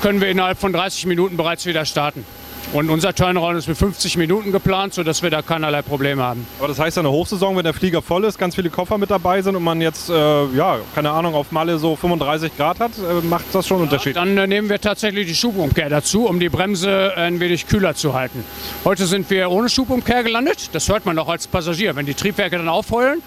können 0.00 0.20
wir 0.20 0.28
innerhalb 0.28 0.60
von 0.60 0.72
30 0.72 1.06
Minuten 1.06 1.36
bereits 1.36 1.66
wieder 1.66 1.84
starten. 1.84 2.24
Und 2.70 2.90
unser 2.90 3.14
Turnaround 3.14 3.56
ist 3.56 3.66
mit 3.66 3.78
50 3.78 4.18
Minuten 4.18 4.52
geplant, 4.52 4.92
sodass 4.92 5.22
wir 5.22 5.30
da 5.30 5.40
keinerlei 5.40 5.80
Probleme 5.80 6.22
haben. 6.22 6.46
Aber 6.58 6.68
das 6.68 6.78
heißt, 6.78 6.98
eine 6.98 7.10
Hochsaison, 7.10 7.56
wenn 7.56 7.64
der 7.64 7.72
Flieger 7.72 8.02
voll 8.02 8.24
ist, 8.24 8.38
ganz 8.38 8.56
viele 8.56 8.68
Koffer 8.68 8.98
mit 8.98 9.10
dabei 9.10 9.40
sind 9.40 9.56
und 9.56 9.62
man 9.62 9.80
jetzt, 9.80 10.10
äh, 10.10 10.44
ja, 10.48 10.78
keine 10.94 11.10
Ahnung, 11.10 11.34
auf 11.34 11.50
Malle 11.50 11.78
so 11.78 11.96
35 11.96 12.54
Grad 12.58 12.78
hat, 12.80 12.90
äh, 12.98 13.24
macht 13.24 13.46
das 13.52 13.66
schon 13.66 13.78
einen 13.78 13.84
Unterschied. 13.84 14.16
Dann 14.16 14.36
äh, 14.36 14.46
nehmen 14.46 14.68
wir 14.68 14.82
tatsächlich 14.82 15.26
die 15.26 15.34
Schubumkehr 15.34 15.88
dazu, 15.88 16.26
um 16.26 16.40
die 16.40 16.50
Bremse 16.50 17.14
ein 17.16 17.40
wenig 17.40 17.68
kühler 17.68 17.94
zu 17.94 18.12
halten. 18.12 18.44
Heute 18.84 19.06
sind 19.06 19.30
wir 19.30 19.50
ohne 19.50 19.70
Schubumkehr 19.70 20.22
gelandet. 20.22 20.68
Das 20.72 20.90
hört 20.90 21.06
man 21.06 21.18
auch 21.18 21.28
als 21.28 21.46
Passagier. 21.46 21.96
Wenn 21.96 22.04
die 22.04 22.14
Triebwerke 22.14 22.58
dann 22.58 22.68
aufheulen, 22.68 23.22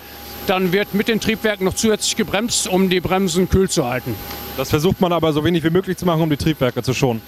dann 0.46 0.72
wird 0.72 0.94
mit 0.94 1.08
den 1.08 1.20
Triebwerken 1.20 1.66
noch 1.66 1.74
zusätzlich 1.74 2.16
gebremst, 2.16 2.68
um 2.68 2.92
die 2.92 3.00
Bremsen 3.00 3.50
kühl 3.50 3.70
zu 3.70 3.88
halten. 3.88 4.16
Das 4.58 4.70
versucht 4.70 5.02
man 5.02 5.12
aber 5.12 5.34
so 5.34 5.44
wenig 5.44 5.64
wie 5.64 5.72
möglich 5.72 5.98
zu 5.98 6.06
machen, 6.06 6.22
um 6.22 6.30
die 6.30 6.38
Triebwerke 6.38 6.84
zu 6.84 6.94
schonen. 6.94 7.22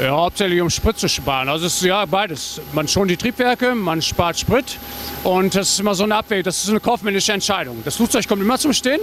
Ja, 0.00 0.12
hauptsächlich 0.12 0.60
um 0.62 0.70
Sprit 0.70 0.98
zu 0.98 1.06
sparen. 1.06 1.50
Also 1.50 1.66
es 1.66 1.74
ist 1.74 1.82
ja 1.82 2.06
beides. 2.06 2.60
Man 2.72 2.88
schont 2.88 3.10
die 3.10 3.16
Triebwerke, 3.18 3.74
man 3.74 4.00
spart 4.00 4.38
Sprit 4.38 4.78
und 5.22 5.54
das 5.54 5.72
ist 5.72 5.80
immer 5.80 5.94
so 5.94 6.04
eine 6.04 6.16
Abwägung. 6.16 6.44
Das 6.44 6.64
ist 6.64 6.70
eine 6.70 6.80
kaufmännische 6.80 7.32
Entscheidung. 7.32 7.82
Das 7.84 7.96
Flugzeug 7.96 8.26
kommt 8.26 8.40
immer 8.40 8.58
zum 8.58 8.72
Stehen, 8.72 9.00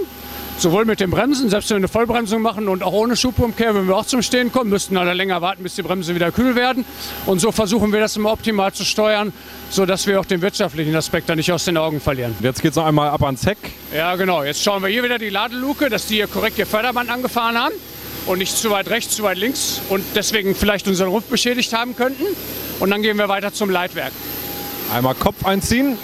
sowohl 0.58 0.84
mit 0.84 0.98
den 0.98 1.10
Bremsen, 1.10 1.48
selbst 1.48 1.70
wenn 1.70 1.76
wir 1.76 1.80
eine 1.80 1.88
Vollbremsung 1.88 2.42
machen 2.42 2.68
und 2.68 2.82
auch 2.82 2.92
ohne 2.92 3.16
Schubumkehr, 3.16 3.72
wenn 3.76 3.86
wir 3.86 3.96
auch 3.96 4.04
zum 4.04 4.20
Stehen 4.20 4.50
kommen, 4.50 4.68
müssten 4.68 4.94
wir 4.94 5.14
länger 5.14 5.40
warten, 5.40 5.62
bis 5.62 5.76
die 5.76 5.82
Bremsen 5.82 6.16
wieder 6.16 6.32
kühl 6.32 6.56
werden. 6.56 6.84
Und 7.24 7.40
so 7.40 7.52
versuchen 7.52 7.92
wir 7.92 8.00
das 8.00 8.16
immer 8.16 8.32
optimal 8.32 8.72
zu 8.72 8.84
steuern, 8.84 9.32
sodass 9.70 10.08
wir 10.08 10.18
auch 10.18 10.26
den 10.26 10.42
wirtschaftlichen 10.42 10.94
Aspekt 10.96 11.28
da 11.28 11.36
nicht 11.36 11.52
aus 11.52 11.66
den 11.66 11.76
Augen 11.76 12.00
verlieren. 12.00 12.34
Jetzt 12.40 12.62
geht 12.62 12.72
es 12.72 12.76
noch 12.76 12.86
einmal 12.86 13.10
ab 13.10 13.22
ans 13.22 13.46
Heck. 13.46 13.58
Ja, 13.94 14.16
genau. 14.16 14.42
Jetzt 14.42 14.60
schauen 14.60 14.82
wir 14.82 14.88
hier 14.88 15.04
wieder 15.04 15.18
die 15.18 15.30
Ladeluke, 15.30 15.88
dass 15.88 16.06
die 16.06 16.16
hier 16.16 16.26
korrekt 16.26 16.58
ihr 16.58 16.66
Förderband 16.66 17.10
angefahren 17.10 17.56
haben 17.56 17.74
und 18.26 18.38
nicht 18.38 18.56
zu 18.56 18.70
weit 18.70 18.88
rechts, 18.88 19.16
zu 19.16 19.22
weit 19.22 19.38
links 19.38 19.80
und 19.88 20.04
deswegen 20.14 20.54
vielleicht 20.54 20.86
unseren 20.88 21.08
Rumpf 21.08 21.26
beschädigt 21.26 21.72
haben 21.72 21.96
könnten. 21.96 22.24
Und 22.78 22.90
dann 22.90 23.02
gehen 23.02 23.18
wir 23.18 23.28
weiter 23.28 23.52
zum 23.52 23.70
Leitwerk. 23.70 24.12
Einmal 24.92 25.14
Kopf 25.14 25.44
einziehen. 25.44 25.98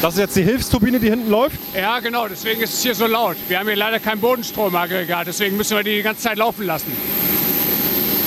Das 0.00 0.14
ist 0.14 0.20
jetzt 0.20 0.36
die 0.36 0.42
Hilfsturbine, 0.42 0.98
die 0.98 1.10
hinten 1.10 1.30
läuft. 1.30 1.58
Ja, 1.76 2.00
genau, 2.00 2.26
deswegen 2.26 2.60
ist 2.60 2.74
es 2.74 2.82
hier 2.82 2.94
so 2.94 3.06
laut. 3.06 3.36
Wir 3.48 3.60
haben 3.60 3.68
hier 3.68 3.76
leider 3.76 4.00
kein 4.00 4.18
Bodenstromaggregat, 4.18 5.28
deswegen 5.28 5.56
müssen 5.56 5.76
wir 5.76 5.84
die 5.84 5.96
die 5.96 6.02
ganze 6.02 6.22
Zeit 6.22 6.38
laufen 6.38 6.66
lassen. 6.66 6.92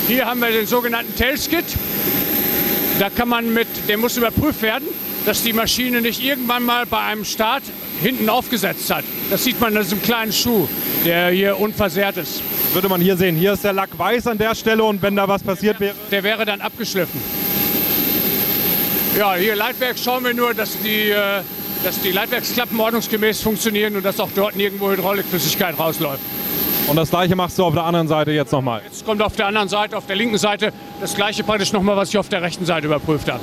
Hier 0.07 0.25
haben 0.25 0.39
wir 0.39 0.51
den 0.51 0.67
sogenannten 0.67 1.13
Tailskid. 1.17 1.65
Da 2.99 3.09
kann 3.09 3.27
man 3.27 3.53
mit, 3.53 3.67
der 3.89 3.97
muss 3.97 4.15
überprüft 4.15 4.61
werden, 4.61 4.87
dass 5.25 5.43
die 5.43 5.51
Maschine 5.51 6.01
nicht 6.01 6.23
irgendwann 6.23 6.63
mal 6.63 6.85
bei 6.85 6.99
einem 6.99 7.25
Start 7.25 7.63
hinten 8.01 8.29
aufgesetzt 8.29 8.93
hat. 8.93 9.03
Das 9.29 9.43
sieht 9.43 9.59
man 9.59 9.75
an 9.75 9.83
diesem 9.83 10.01
kleinen 10.01 10.31
Schuh, 10.31 10.67
der 11.05 11.29
hier 11.29 11.59
unversehrt 11.59 12.17
ist. 12.17 12.41
Würde 12.73 12.89
man 12.89 13.01
hier 13.01 13.17
sehen. 13.17 13.35
Hier 13.35 13.53
ist 13.53 13.63
der 13.63 13.73
Lack 13.73 13.97
weiß 13.97 14.27
an 14.27 14.37
der 14.37 14.55
Stelle 14.55 14.83
und 14.83 15.01
wenn 15.01 15.15
da 15.15 15.27
was 15.27 15.43
passiert 15.43 15.79
wäre. 15.79 15.95
Der 16.11 16.23
wäre 16.23 16.45
dann 16.45 16.61
abgeschliffen. 16.61 17.21
Ja, 19.17 19.35
hier 19.35 19.55
Leitwerk 19.55 19.97
schauen 19.97 20.25
wir 20.25 20.33
nur, 20.33 20.53
dass 20.53 20.77
die, 20.81 21.09
äh, 21.09 21.41
dass 21.83 22.01
die 22.01 22.11
Leitwerksklappen 22.11 22.77
ordnungsgemäß 22.77 23.41
funktionieren 23.41 23.95
und 23.95 24.03
dass 24.03 24.19
auch 24.19 24.29
dort 24.35 24.57
nirgendwo 24.57 24.91
Hydraulikflüssigkeit 24.91 25.79
rausläuft. 25.79 26.19
Und 26.87 26.97
das 26.97 27.09
gleiche 27.09 27.35
machst 27.35 27.57
du 27.57 27.63
auf 27.63 27.73
der 27.73 27.83
anderen 27.83 28.07
Seite 28.07 28.31
jetzt 28.31 28.51
nochmal. 28.51 28.81
Jetzt 28.83 29.05
kommt 29.05 29.21
auf 29.21 29.35
der 29.35 29.47
anderen 29.47 29.69
Seite, 29.69 29.97
auf 29.97 30.05
der 30.05 30.17
linken 30.17 30.37
Seite, 30.37 30.71
das 31.01 31.15
gleiche 31.15 31.43
praktisch 31.43 31.71
nochmal, 31.71 31.95
was 31.95 32.09
ich 32.09 32.17
auf 32.17 32.29
der 32.29 32.41
rechten 32.41 32.65
Seite 32.65 32.87
überprüft 32.87 33.31
habe. 33.31 33.41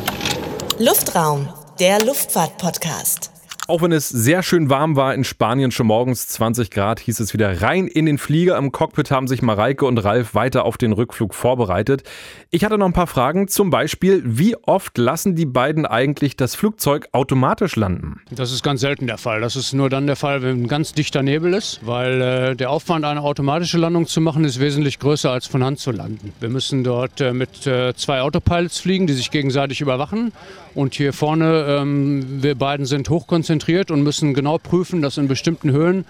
Luftraum, 0.78 1.48
der 1.80 2.04
Luftfahrt-Podcast. 2.04 3.31
Auch 3.72 3.80
wenn 3.80 3.92
es 3.92 4.10
sehr 4.10 4.42
schön 4.42 4.68
warm 4.68 4.96
war 4.96 5.14
in 5.14 5.24
Spanien, 5.24 5.70
schon 5.70 5.86
morgens 5.86 6.28
20 6.28 6.70
Grad, 6.70 7.00
hieß 7.00 7.20
es 7.20 7.32
wieder 7.32 7.62
rein 7.62 7.88
in 7.88 8.04
den 8.04 8.18
Flieger. 8.18 8.58
Im 8.58 8.70
Cockpit 8.70 9.10
haben 9.10 9.26
sich 9.26 9.40
Mareike 9.40 9.86
und 9.86 9.96
Ralf 9.96 10.34
weiter 10.34 10.66
auf 10.66 10.76
den 10.76 10.92
Rückflug 10.92 11.32
vorbereitet. 11.32 12.02
Ich 12.50 12.66
hatte 12.66 12.76
noch 12.76 12.84
ein 12.84 12.92
paar 12.92 13.06
Fragen, 13.06 13.48
zum 13.48 13.70
Beispiel, 13.70 14.20
wie 14.26 14.56
oft 14.56 14.98
lassen 14.98 15.36
die 15.36 15.46
beiden 15.46 15.86
eigentlich 15.86 16.36
das 16.36 16.54
Flugzeug 16.54 17.08
automatisch 17.12 17.74
landen? 17.76 18.20
Das 18.30 18.52
ist 18.52 18.62
ganz 18.62 18.82
selten 18.82 19.06
der 19.06 19.16
Fall. 19.16 19.40
Das 19.40 19.56
ist 19.56 19.72
nur 19.72 19.88
dann 19.88 20.06
der 20.06 20.16
Fall, 20.16 20.42
wenn 20.42 20.68
ganz 20.68 20.92
dichter 20.92 21.22
Nebel 21.22 21.54
ist, 21.54 21.80
weil 21.82 22.20
äh, 22.20 22.54
der 22.54 22.68
Aufwand, 22.68 23.06
eine 23.06 23.22
automatische 23.22 23.78
Landung 23.78 24.06
zu 24.06 24.20
machen, 24.20 24.44
ist 24.44 24.60
wesentlich 24.60 24.98
größer 24.98 25.30
als 25.30 25.46
von 25.46 25.64
Hand 25.64 25.78
zu 25.78 25.92
landen. 25.92 26.34
Wir 26.40 26.50
müssen 26.50 26.84
dort 26.84 27.22
äh, 27.22 27.32
mit 27.32 27.66
äh, 27.66 27.94
zwei 27.94 28.20
Autopilots 28.20 28.80
fliegen, 28.80 29.06
die 29.06 29.14
sich 29.14 29.30
gegenseitig 29.30 29.80
überwachen. 29.80 30.32
Und 30.74 30.94
hier 30.94 31.14
vorne, 31.14 31.66
ähm, 31.68 32.42
wir 32.42 32.54
beiden 32.54 32.84
sind 32.84 33.08
hochkonzentriert 33.08 33.61
und 33.90 34.02
müssen 34.02 34.34
genau 34.34 34.58
prüfen, 34.58 35.02
dass 35.02 35.18
in 35.18 35.28
bestimmten 35.28 35.72
Höhen 35.72 36.04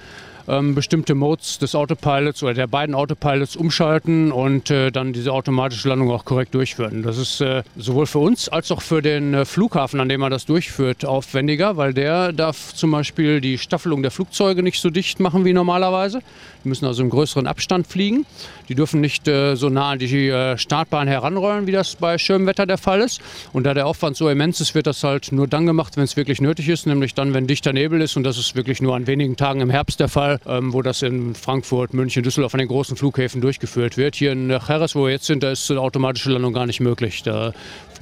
ähm, 0.48 0.74
bestimmte 0.74 1.14
Modes 1.14 1.58
des 1.58 1.74
Autopilots 1.74 2.42
oder 2.42 2.54
der 2.54 2.66
beiden 2.66 2.94
Autopilots 2.94 3.56
umschalten 3.56 4.32
und 4.32 4.70
äh, 4.70 4.90
dann 4.90 5.12
diese 5.12 5.32
automatische 5.32 5.88
Landung 5.88 6.10
auch 6.10 6.24
korrekt 6.24 6.54
durchführen. 6.54 7.02
Das 7.02 7.18
ist 7.18 7.40
äh, 7.40 7.62
sowohl 7.76 8.06
für 8.06 8.18
uns 8.18 8.48
als 8.48 8.70
auch 8.70 8.82
für 8.82 9.02
den 9.02 9.34
äh, 9.34 9.44
Flughafen, 9.44 10.00
an 10.00 10.08
dem 10.08 10.20
man 10.20 10.30
das 10.30 10.46
durchführt, 10.46 11.04
aufwendiger, 11.04 11.76
weil 11.76 11.94
der 11.94 12.32
darf 12.32 12.74
zum 12.74 12.90
Beispiel 12.90 13.40
die 13.40 13.58
Staffelung 13.58 14.02
der 14.02 14.10
Flugzeuge 14.10 14.62
nicht 14.62 14.80
so 14.80 14.90
dicht 14.90 15.20
machen 15.20 15.44
wie 15.44 15.52
normalerweise. 15.52 16.20
Die 16.64 16.68
müssen 16.68 16.86
also 16.86 17.02
im 17.02 17.10
größeren 17.10 17.46
Abstand 17.46 17.86
fliegen. 17.86 18.24
Die 18.68 18.74
dürfen 18.74 19.00
nicht 19.00 19.26
äh, 19.26 19.56
so 19.56 19.68
nah 19.68 19.90
an 19.90 19.98
die 19.98 20.28
äh, 20.28 20.56
Startbahn 20.56 21.08
heranrollen, 21.08 21.66
wie 21.66 21.72
das 21.72 21.96
bei 21.96 22.18
schönem 22.18 22.46
Wetter 22.46 22.66
der 22.66 22.78
Fall 22.78 23.00
ist. 23.00 23.20
Und 23.52 23.64
da 23.64 23.74
der 23.74 23.86
Aufwand 23.86 24.16
so 24.16 24.28
immens 24.28 24.60
ist, 24.60 24.74
wird 24.74 24.86
das 24.86 25.02
halt 25.02 25.32
nur 25.32 25.48
dann 25.48 25.66
gemacht, 25.66 25.96
wenn 25.96 26.04
es 26.04 26.16
wirklich 26.16 26.40
nötig 26.40 26.68
ist, 26.68 26.86
nämlich 26.86 27.14
dann, 27.14 27.34
wenn 27.34 27.46
dichter 27.46 27.72
Nebel 27.72 28.00
ist. 28.00 28.16
Und 28.16 28.22
das 28.22 28.38
ist 28.38 28.54
wirklich 28.54 28.80
nur 28.80 28.94
an 28.94 29.06
wenigen 29.06 29.36
Tagen 29.36 29.60
im 29.60 29.70
Herbst 29.70 30.00
der 30.00 30.08
Fall 30.08 30.31
Mal, 30.32 30.58
ähm, 30.58 30.72
wo 30.72 30.82
das 30.82 31.02
in 31.02 31.34
Frankfurt, 31.34 31.94
München, 31.94 32.22
Düsseldorf 32.22 32.54
an 32.54 32.58
den 32.58 32.68
großen 32.68 32.96
Flughäfen 32.96 33.40
durchgeführt 33.40 33.96
wird. 33.96 34.16
Hier 34.16 34.32
in 34.32 34.50
Jerez, 34.50 34.94
wo 34.94 35.04
wir 35.04 35.12
jetzt 35.12 35.26
sind, 35.26 35.42
da 35.42 35.50
ist 35.50 35.70
eine 35.70 35.80
automatische 35.80 36.30
Landung 36.30 36.52
gar 36.52 36.66
nicht 36.66 36.80
möglich. 36.80 37.22
Da, 37.22 37.52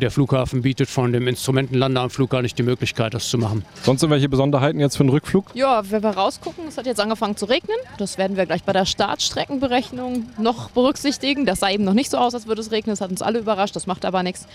der 0.00 0.10
Flughafen 0.10 0.62
bietet 0.62 0.88
von 0.88 1.12
dem 1.12 1.26
Instrumentenlandeanflug 1.28 2.30
gar 2.30 2.42
nicht 2.42 2.58
die 2.58 2.62
Möglichkeit, 2.62 3.14
das 3.14 3.28
zu 3.28 3.38
machen. 3.38 3.64
Sonst 3.82 4.02
irgendwelche 4.02 4.28
Besonderheiten 4.28 4.80
jetzt 4.80 4.96
für 4.96 5.04
den 5.04 5.10
Rückflug? 5.10 5.46
Ja, 5.54 5.82
wenn 5.90 6.02
wir 6.02 6.10
rausgucken, 6.10 6.64
es 6.68 6.78
hat 6.78 6.86
jetzt 6.86 7.00
angefangen 7.00 7.36
zu 7.36 7.46
regnen. 7.46 7.76
Das 7.98 8.18
werden 8.18 8.36
wir 8.36 8.46
gleich 8.46 8.64
bei 8.64 8.72
der 8.72 8.86
Startstreckenberechnung 8.86 10.26
noch 10.38 10.70
berücksichtigen. 10.70 11.46
Das 11.46 11.60
sah 11.60 11.70
eben 11.70 11.84
noch 11.84 11.94
nicht 11.94 12.10
so 12.10 12.18
aus, 12.18 12.34
als 12.34 12.46
würde 12.46 12.60
es 12.60 12.70
regnen. 12.70 12.92
Das 12.92 13.00
hat 13.00 13.10
uns 13.10 13.22
alle 13.22 13.38
überrascht, 13.38 13.76
das 13.76 13.86
macht 13.86 14.04
aber 14.04 14.22
nichts. 14.22 14.46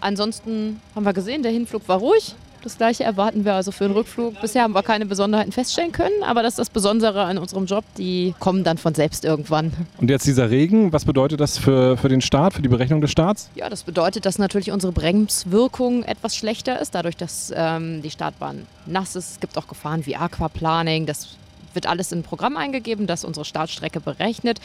Ansonsten 0.00 0.80
haben 0.94 1.04
wir 1.04 1.12
gesehen, 1.12 1.42
der 1.42 1.52
Hinflug 1.52 1.88
war 1.88 1.98
ruhig. 1.98 2.34
Das 2.68 2.76
gleiche 2.76 3.02
erwarten 3.02 3.46
wir 3.46 3.54
also 3.54 3.72
für 3.72 3.84
den 3.84 3.94
Rückflug. 3.94 4.38
Bisher 4.42 4.62
haben 4.62 4.74
wir 4.74 4.82
keine 4.82 5.06
Besonderheiten 5.06 5.52
feststellen 5.52 5.90
können, 5.90 6.22
aber 6.22 6.42
das 6.42 6.52
ist 6.52 6.58
das 6.58 6.68
Besondere 6.68 7.22
an 7.22 7.38
unserem 7.38 7.64
Job. 7.64 7.82
Die 7.96 8.34
kommen 8.40 8.62
dann 8.62 8.76
von 8.76 8.94
selbst 8.94 9.24
irgendwann. 9.24 9.72
Und 9.96 10.10
jetzt 10.10 10.26
dieser 10.26 10.50
Regen, 10.50 10.92
was 10.92 11.06
bedeutet 11.06 11.40
das 11.40 11.56
für, 11.56 11.96
für 11.96 12.10
den 12.10 12.20
Start, 12.20 12.52
für 12.52 12.60
die 12.60 12.68
Berechnung 12.68 13.00
des 13.00 13.10
Starts? 13.10 13.48
Ja, 13.54 13.70
das 13.70 13.84
bedeutet, 13.84 14.26
dass 14.26 14.38
natürlich 14.38 14.70
unsere 14.70 14.92
Bremswirkung 14.92 16.02
etwas 16.02 16.36
schlechter 16.36 16.78
ist, 16.78 16.94
dadurch, 16.94 17.16
dass 17.16 17.50
ähm, 17.56 18.02
die 18.02 18.10
Startbahn 18.10 18.66
nass 18.84 19.16
ist. 19.16 19.30
Es 19.30 19.40
gibt 19.40 19.56
auch 19.56 19.66
Gefahren 19.66 20.04
wie 20.04 20.16
Aquaplaning. 20.16 21.06
Das 21.06 21.38
wird 21.72 21.86
alles 21.86 22.12
in 22.12 22.18
ein 22.18 22.22
Programm 22.22 22.58
eingegeben, 22.58 23.06
das 23.06 23.24
unsere 23.24 23.46
Startstrecke 23.46 24.00
berechnet. 24.00 24.60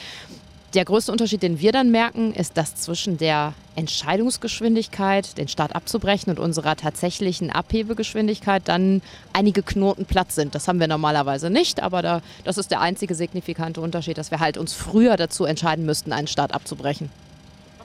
Der 0.74 0.86
größte 0.86 1.12
Unterschied, 1.12 1.44
den 1.44 1.60
wir 1.60 1.72
dann 1.72 1.92
merken, 1.92 2.34
ist, 2.34 2.58
dass 2.58 2.76
zwischen 2.76 3.20
der 3.20 3.54
Entscheidungsgeschwindigkeit, 3.76 5.38
den 5.38 5.48
Start 5.48 5.76
abzubrechen, 5.76 6.32
und 6.32 6.40
unserer 6.40 6.76
tatsächlichen 6.76 7.52
Abhebegeschwindigkeit 7.52 8.64
dann 8.66 9.04
einige 9.34 9.62
Knoten 9.62 10.06
Platz 10.06 10.34
sind. 10.34 10.56
Das 10.56 10.68
haben 10.68 10.80
wir 10.80 10.88
normalerweise 10.88 11.52
nicht, 11.52 11.84
aber 11.84 12.02
da, 12.02 12.22
das 12.44 12.58
ist 12.58 12.72
der 12.72 12.82
einzige 12.82 13.14
signifikante 13.14 13.82
Unterschied, 13.82 14.18
dass 14.18 14.32
wir 14.32 14.40
halt 14.40 14.58
uns 14.58 14.74
früher 14.74 15.16
dazu 15.16 15.46
entscheiden 15.46 15.86
müssten, 15.86 16.12
einen 16.12 16.28
Start 16.28 16.56
abzubrechen. 16.56 17.10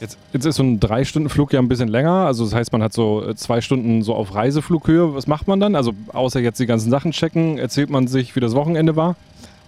Jetzt, 0.01 0.17
jetzt 0.33 0.47
ist 0.47 0.57
so 0.57 0.63
ein 0.63 0.81
Drei-Stunden-Flug 0.81 1.53
ja 1.53 1.59
ein 1.59 1.69
bisschen 1.69 1.89
länger. 1.89 2.27
Also 2.27 2.45
das 2.45 2.55
heißt, 2.55 2.73
man 2.73 2.83
hat 2.83 2.95
so 2.95 3.23
äh, 3.23 3.35
zwei 3.35 3.61
Stunden 3.61 4.03
so 4.03 4.15
auf 4.15 4.35
Reiseflughöhe. 4.35 5.15
Was 5.15 5.27
macht 5.27 5.47
man 5.47 5.61
dann? 5.61 5.75
Also 5.75 5.93
außer 6.13 6.41
jetzt 6.41 6.61
die 6.61 6.67
ganzen 6.67 6.89
Sachen 6.89 7.11
checken, 7.11 7.59
erzählt 7.59 7.91
man 7.91 8.07
sich, 8.07 8.35
wie 8.37 8.41
das 8.41 8.55
Wochenende 8.55 8.97
war? 8.97 9.17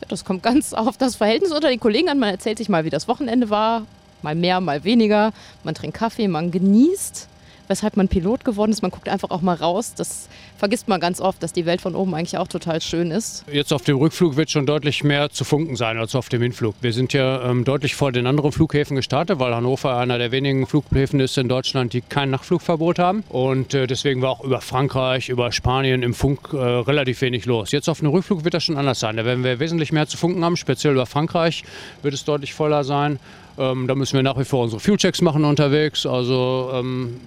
Das 0.08 0.24
kommt 0.24 0.42
ganz 0.42 0.72
auf 0.72 0.96
das 0.96 1.16
Verhältnis 1.16 1.52
unter 1.52 1.68
den 1.68 1.80
Kollegen 1.80 2.08
an. 2.08 2.18
Man 2.18 2.30
erzählt 2.30 2.58
sich 2.58 2.68
mal, 2.68 2.84
wie 2.84 2.90
das 2.90 3.08
Wochenende 3.08 3.50
war. 3.50 3.86
Mal 4.22 4.34
mehr, 4.34 4.60
mal 4.60 4.84
weniger. 4.84 5.32
Man 5.64 5.74
trinkt 5.74 5.96
Kaffee, 5.96 6.28
man 6.28 6.50
genießt, 6.50 7.28
weshalb 7.70 7.96
man 7.96 8.08
Pilot 8.08 8.44
geworden 8.44 8.72
ist. 8.72 8.82
Man 8.82 8.90
guckt 8.90 9.08
einfach 9.08 9.30
auch 9.30 9.40
mal 9.40 9.54
raus. 9.54 9.94
Das 9.94 10.28
vergisst 10.58 10.88
man 10.88 11.00
ganz 11.00 11.20
oft, 11.20 11.42
dass 11.42 11.52
die 11.52 11.64
Welt 11.64 11.80
von 11.80 11.94
oben 11.94 12.14
eigentlich 12.14 12.36
auch 12.36 12.48
total 12.48 12.82
schön 12.82 13.10
ist. 13.12 13.44
Jetzt 13.50 13.72
auf 13.72 13.82
dem 13.82 13.96
Rückflug 13.96 14.36
wird 14.36 14.50
schon 14.50 14.66
deutlich 14.66 15.04
mehr 15.04 15.30
zu 15.30 15.44
funken 15.44 15.76
sein 15.76 15.96
als 15.96 16.14
auf 16.14 16.28
dem 16.28 16.42
Hinflug. 16.42 16.74
Wir 16.80 16.92
sind 16.92 17.12
ja 17.12 17.48
ähm, 17.48 17.64
deutlich 17.64 17.94
vor 17.94 18.12
den 18.12 18.26
anderen 18.26 18.50
Flughäfen 18.52 18.96
gestartet, 18.96 19.38
weil 19.38 19.54
Hannover 19.54 19.96
einer 19.96 20.18
der 20.18 20.32
wenigen 20.32 20.66
Flughäfen 20.66 21.20
ist 21.20 21.38
in 21.38 21.48
Deutschland, 21.48 21.92
die 21.92 22.00
kein 22.00 22.30
Nachtflugverbot 22.30 22.98
haben. 22.98 23.22
Und 23.28 23.72
äh, 23.72 23.86
deswegen 23.86 24.20
war 24.20 24.30
auch 24.30 24.44
über 24.44 24.60
Frankreich, 24.60 25.28
über 25.28 25.52
Spanien 25.52 26.02
im 26.02 26.12
Funk 26.12 26.52
äh, 26.52 26.56
relativ 26.56 27.20
wenig 27.20 27.46
los. 27.46 27.70
Jetzt 27.70 27.88
auf 27.88 28.00
dem 28.00 28.08
Rückflug 28.08 28.42
wird 28.44 28.54
das 28.54 28.64
schon 28.64 28.76
anders 28.76 28.98
sein. 28.98 29.16
Da 29.16 29.24
werden 29.24 29.44
wir 29.44 29.60
wesentlich 29.60 29.92
mehr 29.92 30.08
zu 30.08 30.16
funken 30.16 30.44
haben, 30.44 30.56
speziell 30.56 30.94
über 30.94 31.06
Frankreich 31.06 31.62
wird 32.02 32.14
es 32.14 32.24
deutlich 32.24 32.52
voller 32.52 32.82
sein. 32.82 33.20
Ähm, 33.60 33.86
da 33.86 33.94
müssen 33.94 34.16
wir 34.16 34.22
nach 34.22 34.38
wie 34.38 34.44
vor 34.44 34.64
unsere 34.64 34.80
Fuelchecks 34.80 35.20
machen 35.20 35.44
unterwegs. 35.44 36.06
Also 36.06 36.70
ähm, 36.72 37.20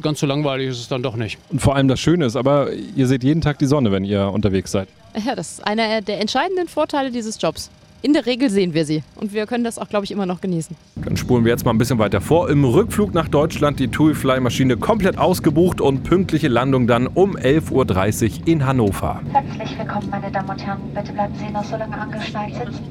ganz 0.00 0.20
so 0.20 0.26
langweilig 0.26 0.68
ist 0.68 0.78
es 0.78 0.88
dann 0.88 1.02
doch 1.02 1.16
nicht. 1.16 1.38
Und 1.50 1.60
vor 1.60 1.74
allem 1.74 1.88
das 1.88 1.98
Schöne 1.98 2.26
ist, 2.26 2.36
aber 2.36 2.72
ihr 2.72 3.06
seht 3.08 3.24
jeden 3.24 3.40
Tag 3.40 3.58
die 3.58 3.66
Sonne, 3.66 3.90
wenn 3.90 4.04
ihr 4.04 4.28
unterwegs 4.28 4.70
seid. 4.70 4.88
Ja, 5.26 5.34
das 5.34 5.52
ist 5.54 5.66
einer 5.66 6.00
der 6.00 6.20
entscheidenden 6.20 6.68
Vorteile 6.68 7.10
dieses 7.10 7.40
Jobs. 7.42 7.70
In 8.02 8.14
der 8.14 8.24
Regel 8.24 8.48
sehen 8.48 8.72
wir 8.72 8.86
sie 8.86 9.02
und 9.16 9.34
wir 9.34 9.44
können 9.44 9.62
das 9.62 9.78
auch, 9.78 9.88
glaube 9.88 10.06
ich, 10.06 10.10
immer 10.10 10.24
noch 10.24 10.40
genießen. 10.40 10.74
Dann 11.04 11.18
spulen 11.18 11.44
wir 11.44 11.52
jetzt 11.52 11.66
mal 11.66 11.72
ein 11.72 11.76
bisschen 11.76 11.98
weiter 11.98 12.22
vor. 12.22 12.48
Im 12.48 12.64
Rückflug 12.64 13.12
nach 13.12 13.28
Deutschland 13.28 13.78
die 13.78 13.88
TUI-Fly-Maschine 13.88 14.78
komplett 14.78 15.18
ausgebucht 15.18 15.82
und 15.82 16.02
pünktliche 16.02 16.48
Landung 16.48 16.86
dann 16.86 17.08
um 17.08 17.36
11.30 17.36 18.40
Uhr 18.40 18.48
in 18.48 18.64
Hannover. 18.64 19.20
Herzlich 19.32 19.78
willkommen, 19.78 20.08
meine 20.10 20.32
Damen 20.32 20.48
und 20.48 20.64
Herren. 20.64 20.80
Bitte 20.94 21.12
bleiben 21.12 21.34
Sie 21.34 21.52
noch 21.52 21.64
so 21.64 21.76
lange 21.76 21.98
angeschnallt 21.98 22.54
sitzen, 22.54 22.84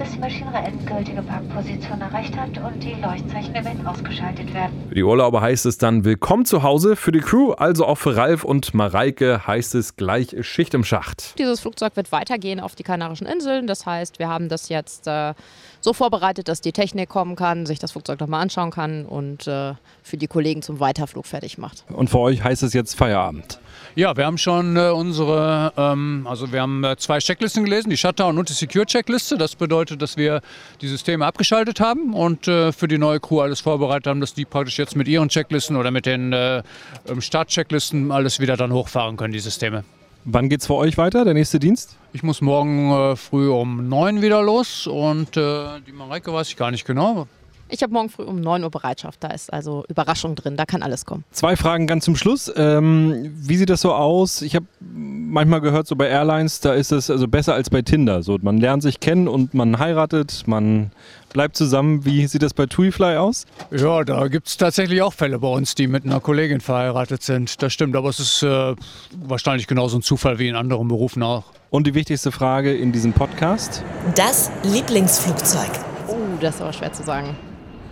bis 0.00 0.12
die 0.12 0.18
Maschine 0.18 0.50
ihre 0.50 0.64
endgültige 0.64 1.20
Parkposition 1.20 2.00
erreicht 2.00 2.34
hat 2.34 2.56
und 2.56 2.82
die 2.82 2.94
Leuchtzeichen 2.94 3.52
der 3.52 3.66
Welt 3.66 3.86
ausgeschaltet 3.86 4.52
werden. 4.54 4.72
Für 4.88 4.94
die 4.94 5.02
Urlauber 5.02 5.42
heißt 5.42 5.66
es 5.66 5.76
dann 5.76 6.06
Willkommen 6.06 6.46
zu 6.46 6.62
Hause. 6.62 6.96
Für 6.96 7.12
die 7.12 7.20
Crew, 7.20 7.52
also 7.52 7.84
auch 7.84 7.96
für 7.96 8.16
Ralf 8.16 8.42
und 8.42 8.72
Mareike, 8.72 9.46
heißt 9.46 9.74
es 9.74 9.96
gleich 9.96 10.34
Schicht 10.40 10.72
im 10.72 10.84
Schacht. 10.84 11.38
Dieses 11.38 11.60
Flugzeug 11.60 11.96
wird 11.96 12.12
weitergehen 12.12 12.60
auf 12.60 12.74
die 12.74 12.82
Kanarischen 12.82 13.26
Inseln. 13.26 13.66
Das 13.66 13.84
heißt, 13.84 14.18
wir 14.18 14.28
haben 14.28 14.48
das 14.48 14.70
jetzt 14.70 15.06
äh, 15.06 15.34
so 15.82 15.92
vorbereitet, 15.92 16.48
dass 16.48 16.62
die 16.62 16.72
Technik 16.72 17.10
kommen 17.10 17.36
kann, 17.36 17.66
sich 17.66 17.78
das 17.78 17.92
Flugzeug 17.92 18.20
nochmal 18.20 18.40
anschauen 18.40 18.70
kann 18.70 19.04
und 19.04 19.46
äh, 19.48 19.74
für 20.02 20.16
die 20.16 20.28
Kollegen 20.28 20.62
zum 20.62 20.80
Weiterflug 20.80 21.26
fertig 21.26 21.58
macht. 21.58 21.84
Und 21.92 22.08
für 22.08 22.20
euch 22.20 22.42
heißt 22.42 22.62
es 22.62 22.72
jetzt 22.72 22.94
Feierabend. 22.94 23.59
Ja, 23.96 24.16
wir 24.16 24.24
haben 24.24 24.38
schon 24.38 24.76
äh, 24.76 24.90
unsere, 24.90 25.72
ähm, 25.76 26.24
also 26.28 26.52
wir 26.52 26.62
haben 26.62 26.84
äh, 26.84 26.96
zwei 26.96 27.18
Checklisten 27.18 27.64
gelesen, 27.64 27.90
die 27.90 27.96
Shutdown 27.96 28.38
und 28.38 28.48
die 28.48 28.52
Secure-Checkliste. 28.52 29.36
Das 29.36 29.56
bedeutet, 29.56 30.00
dass 30.00 30.16
wir 30.16 30.42
die 30.80 30.86
Systeme 30.86 31.26
abgeschaltet 31.26 31.80
haben 31.80 32.14
und 32.14 32.46
äh, 32.46 32.70
für 32.70 32.86
die 32.86 32.98
neue 32.98 33.18
Crew 33.18 33.40
alles 33.40 33.60
vorbereitet 33.60 34.06
haben, 34.06 34.20
dass 34.20 34.32
die 34.32 34.44
praktisch 34.44 34.78
jetzt 34.78 34.94
mit 34.94 35.08
ihren 35.08 35.28
Checklisten 35.28 35.76
oder 35.76 35.90
mit 35.90 36.06
den 36.06 36.32
äh, 36.32 36.62
ähm, 37.08 37.20
Start-Checklisten 37.20 38.12
alles 38.12 38.38
wieder 38.38 38.56
dann 38.56 38.72
hochfahren 38.72 39.16
können, 39.16 39.32
die 39.32 39.40
Systeme. 39.40 39.82
Wann 40.24 40.48
geht's 40.48 40.66
für 40.66 40.74
euch 40.74 40.96
weiter, 40.96 41.24
der 41.24 41.34
nächste 41.34 41.58
Dienst? 41.58 41.96
Ich 42.12 42.22
muss 42.22 42.40
morgen 42.42 42.92
äh, 42.92 43.16
früh 43.16 43.50
um 43.50 43.88
neun 43.88 44.22
wieder 44.22 44.40
los 44.42 44.86
und 44.86 45.36
äh, 45.36 45.80
die 45.84 45.92
Mareike 45.92 46.32
weiß 46.32 46.48
ich 46.48 46.56
gar 46.56 46.70
nicht 46.70 46.86
genau. 46.86 47.26
Ich 47.72 47.82
habe 47.84 47.92
morgen 47.92 48.08
früh 48.08 48.24
um 48.24 48.40
9 48.40 48.64
Uhr 48.64 48.70
Bereitschaft. 48.70 49.22
Da 49.22 49.28
ist 49.28 49.52
also 49.52 49.84
Überraschung 49.88 50.34
drin. 50.34 50.56
Da 50.56 50.66
kann 50.66 50.82
alles 50.82 51.06
kommen. 51.06 51.24
Zwei 51.30 51.54
Fragen 51.54 51.86
ganz 51.86 52.04
zum 52.04 52.16
Schluss. 52.16 52.52
Ähm, 52.56 53.32
wie 53.36 53.56
sieht 53.56 53.70
das 53.70 53.80
so 53.80 53.94
aus? 53.94 54.42
Ich 54.42 54.56
habe 54.56 54.66
manchmal 54.80 55.60
gehört, 55.60 55.86
so 55.86 55.94
bei 55.94 56.08
Airlines, 56.08 56.60
da 56.60 56.72
ist 56.74 56.90
es 56.90 57.10
also 57.10 57.28
besser 57.28 57.54
als 57.54 57.70
bei 57.70 57.82
Tinder. 57.82 58.22
So, 58.24 58.36
man 58.42 58.58
lernt 58.58 58.82
sich 58.82 58.98
kennen 58.98 59.28
und 59.28 59.54
man 59.54 59.78
heiratet, 59.78 60.42
man 60.46 60.90
bleibt 61.32 61.56
zusammen. 61.56 62.04
Wie 62.04 62.26
sieht 62.26 62.42
das 62.42 62.54
bei 62.54 62.66
TuiFly 62.66 63.16
aus? 63.16 63.46
Ja, 63.70 64.02
da 64.02 64.26
gibt 64.26 64.48
es 64.48 64.56
tatsächlich 64.56 65.00
auch 65.02 65.12
Fälle 65.12 65.38
bei 65.38 65.48
uns, 65.48 65.76
die 65.76 65.86
mit 65.86 66.04
einer 66.04 66.18
Kollegin 66.18 66.60
verheiratet 66.60 67.22
sind. 67.22 67.62
Das 67.62 67.72
stimmt, 67.72 67.94
aber 67.94 68.08
es 68.08 68.18
ist 68.18 68.42
äh, 68.42 68.74
wahrscheinlich 69.16 69.68
genauso 69.68 69.98
ein 69.98 70.02
Zufall 70.02 70.40
wie 70.40 70.48
in 70.48 70.56
anderen 70.56 70.88
Berufen 70.88 71.22
auch. 71.22 71.44
Und 71.70 71.86
die 71.86 71.94
wichtigste 71.94 72.32
Frage 72.32 72.74
in 72.74 72.90
diesem 72.90 73.12
Podcast? 73.12 73.84
Das 74.16 74.50
Lieblingsflugzeug. 74.64 75.70
Oh, 76.08 76.16
das 76.40 76.56
ist 76.56 76.62
aber 76.62 76.72
schwer 76.72 76.92
zu 76.92 77.04
sagen. 77.04 77.36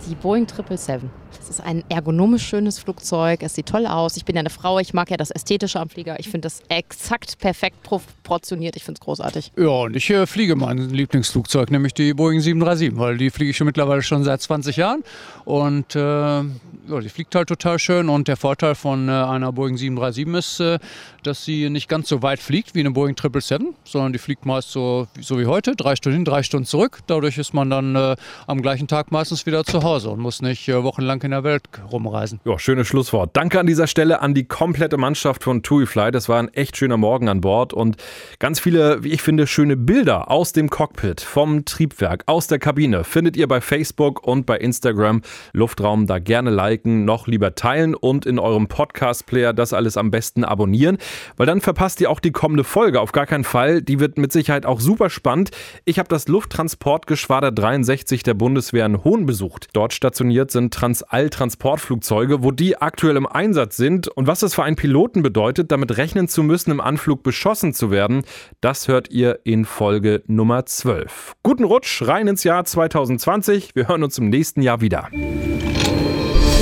Die 0.09 0.15
Boeing 0.15 0.47
777. 0.47 1.07
Das 1.37 1.49
ist 1.49 1.61
ein 1.61 1.83
ergonomisch 1.89 2.47
schönes 2.47 2.79
Flugzeug. 2.79 3.43
Es 3.43 3.55
sieht 3.55 3.67
toll 3.67 3.85
aus. 3.85 4.17
Ich 4.17 4.25
bin 4.25 4.35
ja 4.35 4.39
eine 4.39 4.49
Frau. 4.49 4.79
Ich 4.79 4.93
mag 4.93 5.09
ja 5.11 5.17
das 5.17 5.31
Ästhetische 5.31 5.79
am 5.79 5.89
Flieger. 5.89 6.19
Ich 6.19 6.29
finde 6.29 6.45
das 6.45 6.61
exakt 6.69 7.39
perfekt 7.39 7.83
proportioniert. 7.83 8.75
Ich 8.75 8.83
finde 8.83 8.99
es 8.99 9.05
großartig. 9.05 9.51
Ja, 9.57 9.67
und 9.67 9.95
ich 9.95 10.09
äh, 10.09 10.25
fliege 10.25 10.55
mein 10.55 10.77
Lieblingsflugzeug, 10.77 11.71
nämlich 11.71 11.93
die 11.93 12.13
Boeing 12.13 12.39
737, 12.39 12.99
weil 12.99 13.17
die 13.17 13.29
fliege 13.29 13.51
ich 13.51 13.57
schon 13.57 13.65
mittlerweile 13.65 14.01
schon 14.01 14.23
seit 14.23 14.41
20 14.41 14.77
Jahren. 14.77 15.03
Und 15.45 15.95
äh, 15.95 15.99
ja, 15.99 16.99
die 17.01 17.09
fliegt 17.09 17.35
halt 17.35 17.47
total 17.49 17.79
schön. 17.79 18.09
Und 18.09 18.27
der 18.27 18.37
Vorteil 18.37 18.75
von 18.75 19.09
äh, 19.09 19.11
einer 19.11 19.51
Boeing 19.51 19.77
737 19.77 20.27
ist, 20.39 20.59
äh, 20.59 20.79
dass 21.23 21.45
sie 21.45 21.69
nicht 21.69 21.87
ganz 21.89 22.09
so 22.09 22.21
weit 22.21 22.39
fliegt 22.39 22.75
wie 22.75 22.79
eine 22.79 22.91
Boeing 22.91 23.15
777, 23.15 23.75
sondern 23.83 24.13
die 24.13 24.19
fliegt 24.19 24.45
meist 24.45 24.71
so, 24.71 25.07
so 25.19 25.39
wie 25.39 25.45
heute, 25.45 25.75
drei 25.75 25.95
Stunden 25.95 26.17
hin, 26.17 26.25
drei 26.25 26.43
Stunden 26.43 26.65
zurück. 26.65 26.99
Dadurch 27.07 27.37
ist 27.37 27.53
man 27.53 27.69
dann 27.69 27.95
äh, 27.95 28.15
am 28.47 28.61
gleichen 28.61 28.87
Tag 28.87 29.11
meistens 29.11 29.45
wieder 29.45 29.63
zu 29.63 29.83
Hause 29.83 30.09
und 30.09 30.19
muss 30.19 30.41
nicht 30.41 30.67
äh, 30.67 30.83
wochenlang 31.19 31.21
in 31.21 31.31
der 31.31 31.43
Welt 31.43 31.63
rumreisen. 31.91 32.39
Ja, 32.45 32.57
schönes 32.59 32.87
Schlusswort. 32.87 33.31
Danke 33.33 33.59
an 33.59 33.67
dieser 33.67 33.87
Stelle 33.87 34.21
an 34.21 34.33
die 34.33 34.45
komplette 34.45 34.97
Mannschaft 34.97 35.43
von 35.43 35.63
TuiFly. 35.63 36.11
Das 36.11 36.29
war 36.29 36.39
ein 36.39 36.53
echt 36.53 36.77
schöner 36.77 36.97
Morgen 36.97 37.29
an 37.29 37.41
Bord 37.41 37.73
und 37.73 37.97
ganz 38.39 38.59
viele, 38.59 39.03
wie 39.03 39.09
ich 39.09 39.21
finde, 39.21 39.47
schöne 39.47 39.77
Bilder 39.77 40.31
aus 40.31 40.53
dem 40.53 40.69
Cockpit, 40.69 41.21
vom 41.21 41.65
Triebwerk, 41.65 42.23
aus 42.25 42.47
der 42.47 42.59
Kabine 42.59 43.03
findet 43.03 43.37
ihr 43.37 43.47
bei 43.47 43.61
Facebook 43.61 44.25
und 44.25 44.45
bei 44.45 44.57
Instagram. 44.57 45.21
Luftraum 45.53 46.07
da 46.07 46.19
gerne 46.19 46.49
liken, 46.49 47.05
noch 47.05 47.27
lieber 47.27 47.55
teilen 47.55 47.95
und 47.95 48.25
in 48.25 48.39
eurem 48.39 48.67
Podcast-Player 48.67 49.53
das 49.53 49.73
alles 49.73 49.97
am 49.97 50.11
besten 50.11 50.43
abonnieren, 50.43 50.97
weil 51.37 51.45
dann 51.45 51.61
verpasst 51.61 52.01
ihr 52.01 52.09
auch 52.09 52.19
die 52.19 52.31
kommende 52.31 52.63
Folge 52.63 53.01
auf 53.01 53.11
gar 53.11 53.25
keinen 53.25 53.43
Fall. 53.43 53.81
Die 53.81 53.99
wird 53.99 54.17
mit 54.17 54.31
Sicherheit 54.31 54.65
auch 54.65 54.79
super 54.79 55.09
spannend. 55.09 55.51
Ich 55.85 55.99
habe 55.99 56.09
das 56.09 56.27
Lufttransportgeschwader 56.27 57.51
63 57.51 58.23
der 58.23 58.33
Bundeswehr 58.33 58.85
in 58.85 59.03
Hohn 59.03 59.25
besucht. 59.25 59.69
Dort 59.73 59.93
stationiert 59.93 60.51
sind 60.51 60.73
Transall-Transportflugzeuge, 61.09 62.43
wo 62.43 62.51
die 62.51 62.79
aktuell 62.81 63.17
im 63.17 63.25
Einsatz 63.25 63.77
sind 63.77 64.07
und 64.07 64.27
was 64.27 64.39
das 64.39 64.53
für 64.55 64.63
einen 64.63 64.75
Piloten 64.75 65.23
bedeutet, 65.23 65.71
damit 65.71 65.97
rechnen 65.97 66.27
zu 66.27 66.43
müssen, 66.43 66.71
im 66.71 66.81
Anflug 66.81 67.23
beschossen 67.23 67.73
zu 67.73 67.91
werden, 67.91 68.23
das 68.61 68.87
hört 68.87 69.09
ihr 69.09 69.39
in 69.43 69.65
Folge 69.65 70.23
Nummer 70.27 70.65
12. 70.65 71.35
Guten 71.43 71.63
Rutsch 71.63 72.03
rein 72.03 72.27
ins 72.27 72.43
Jahr 72.43 72.63
2020. 72.63 73.75
Wir 73.75 73.87
hören 73.87 74.03
uns 74.03 74.17
im 74.17 74.29
nächsten 74.29 74.61
Jahr 74.61 74.81
wieder. 74.81 75.07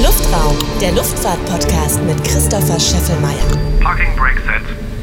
Luftraum, 0.02 0.58
der 0.82 0.92
Luftfahrt-Podcast 0.94 2.04
mit 2.04 2.24
Christopher 2.24 2.80
Scheffelmeier. 2.80 3.36
Parking 3.82 4.16
brake 4.16 4.40
set. 4.42 4.97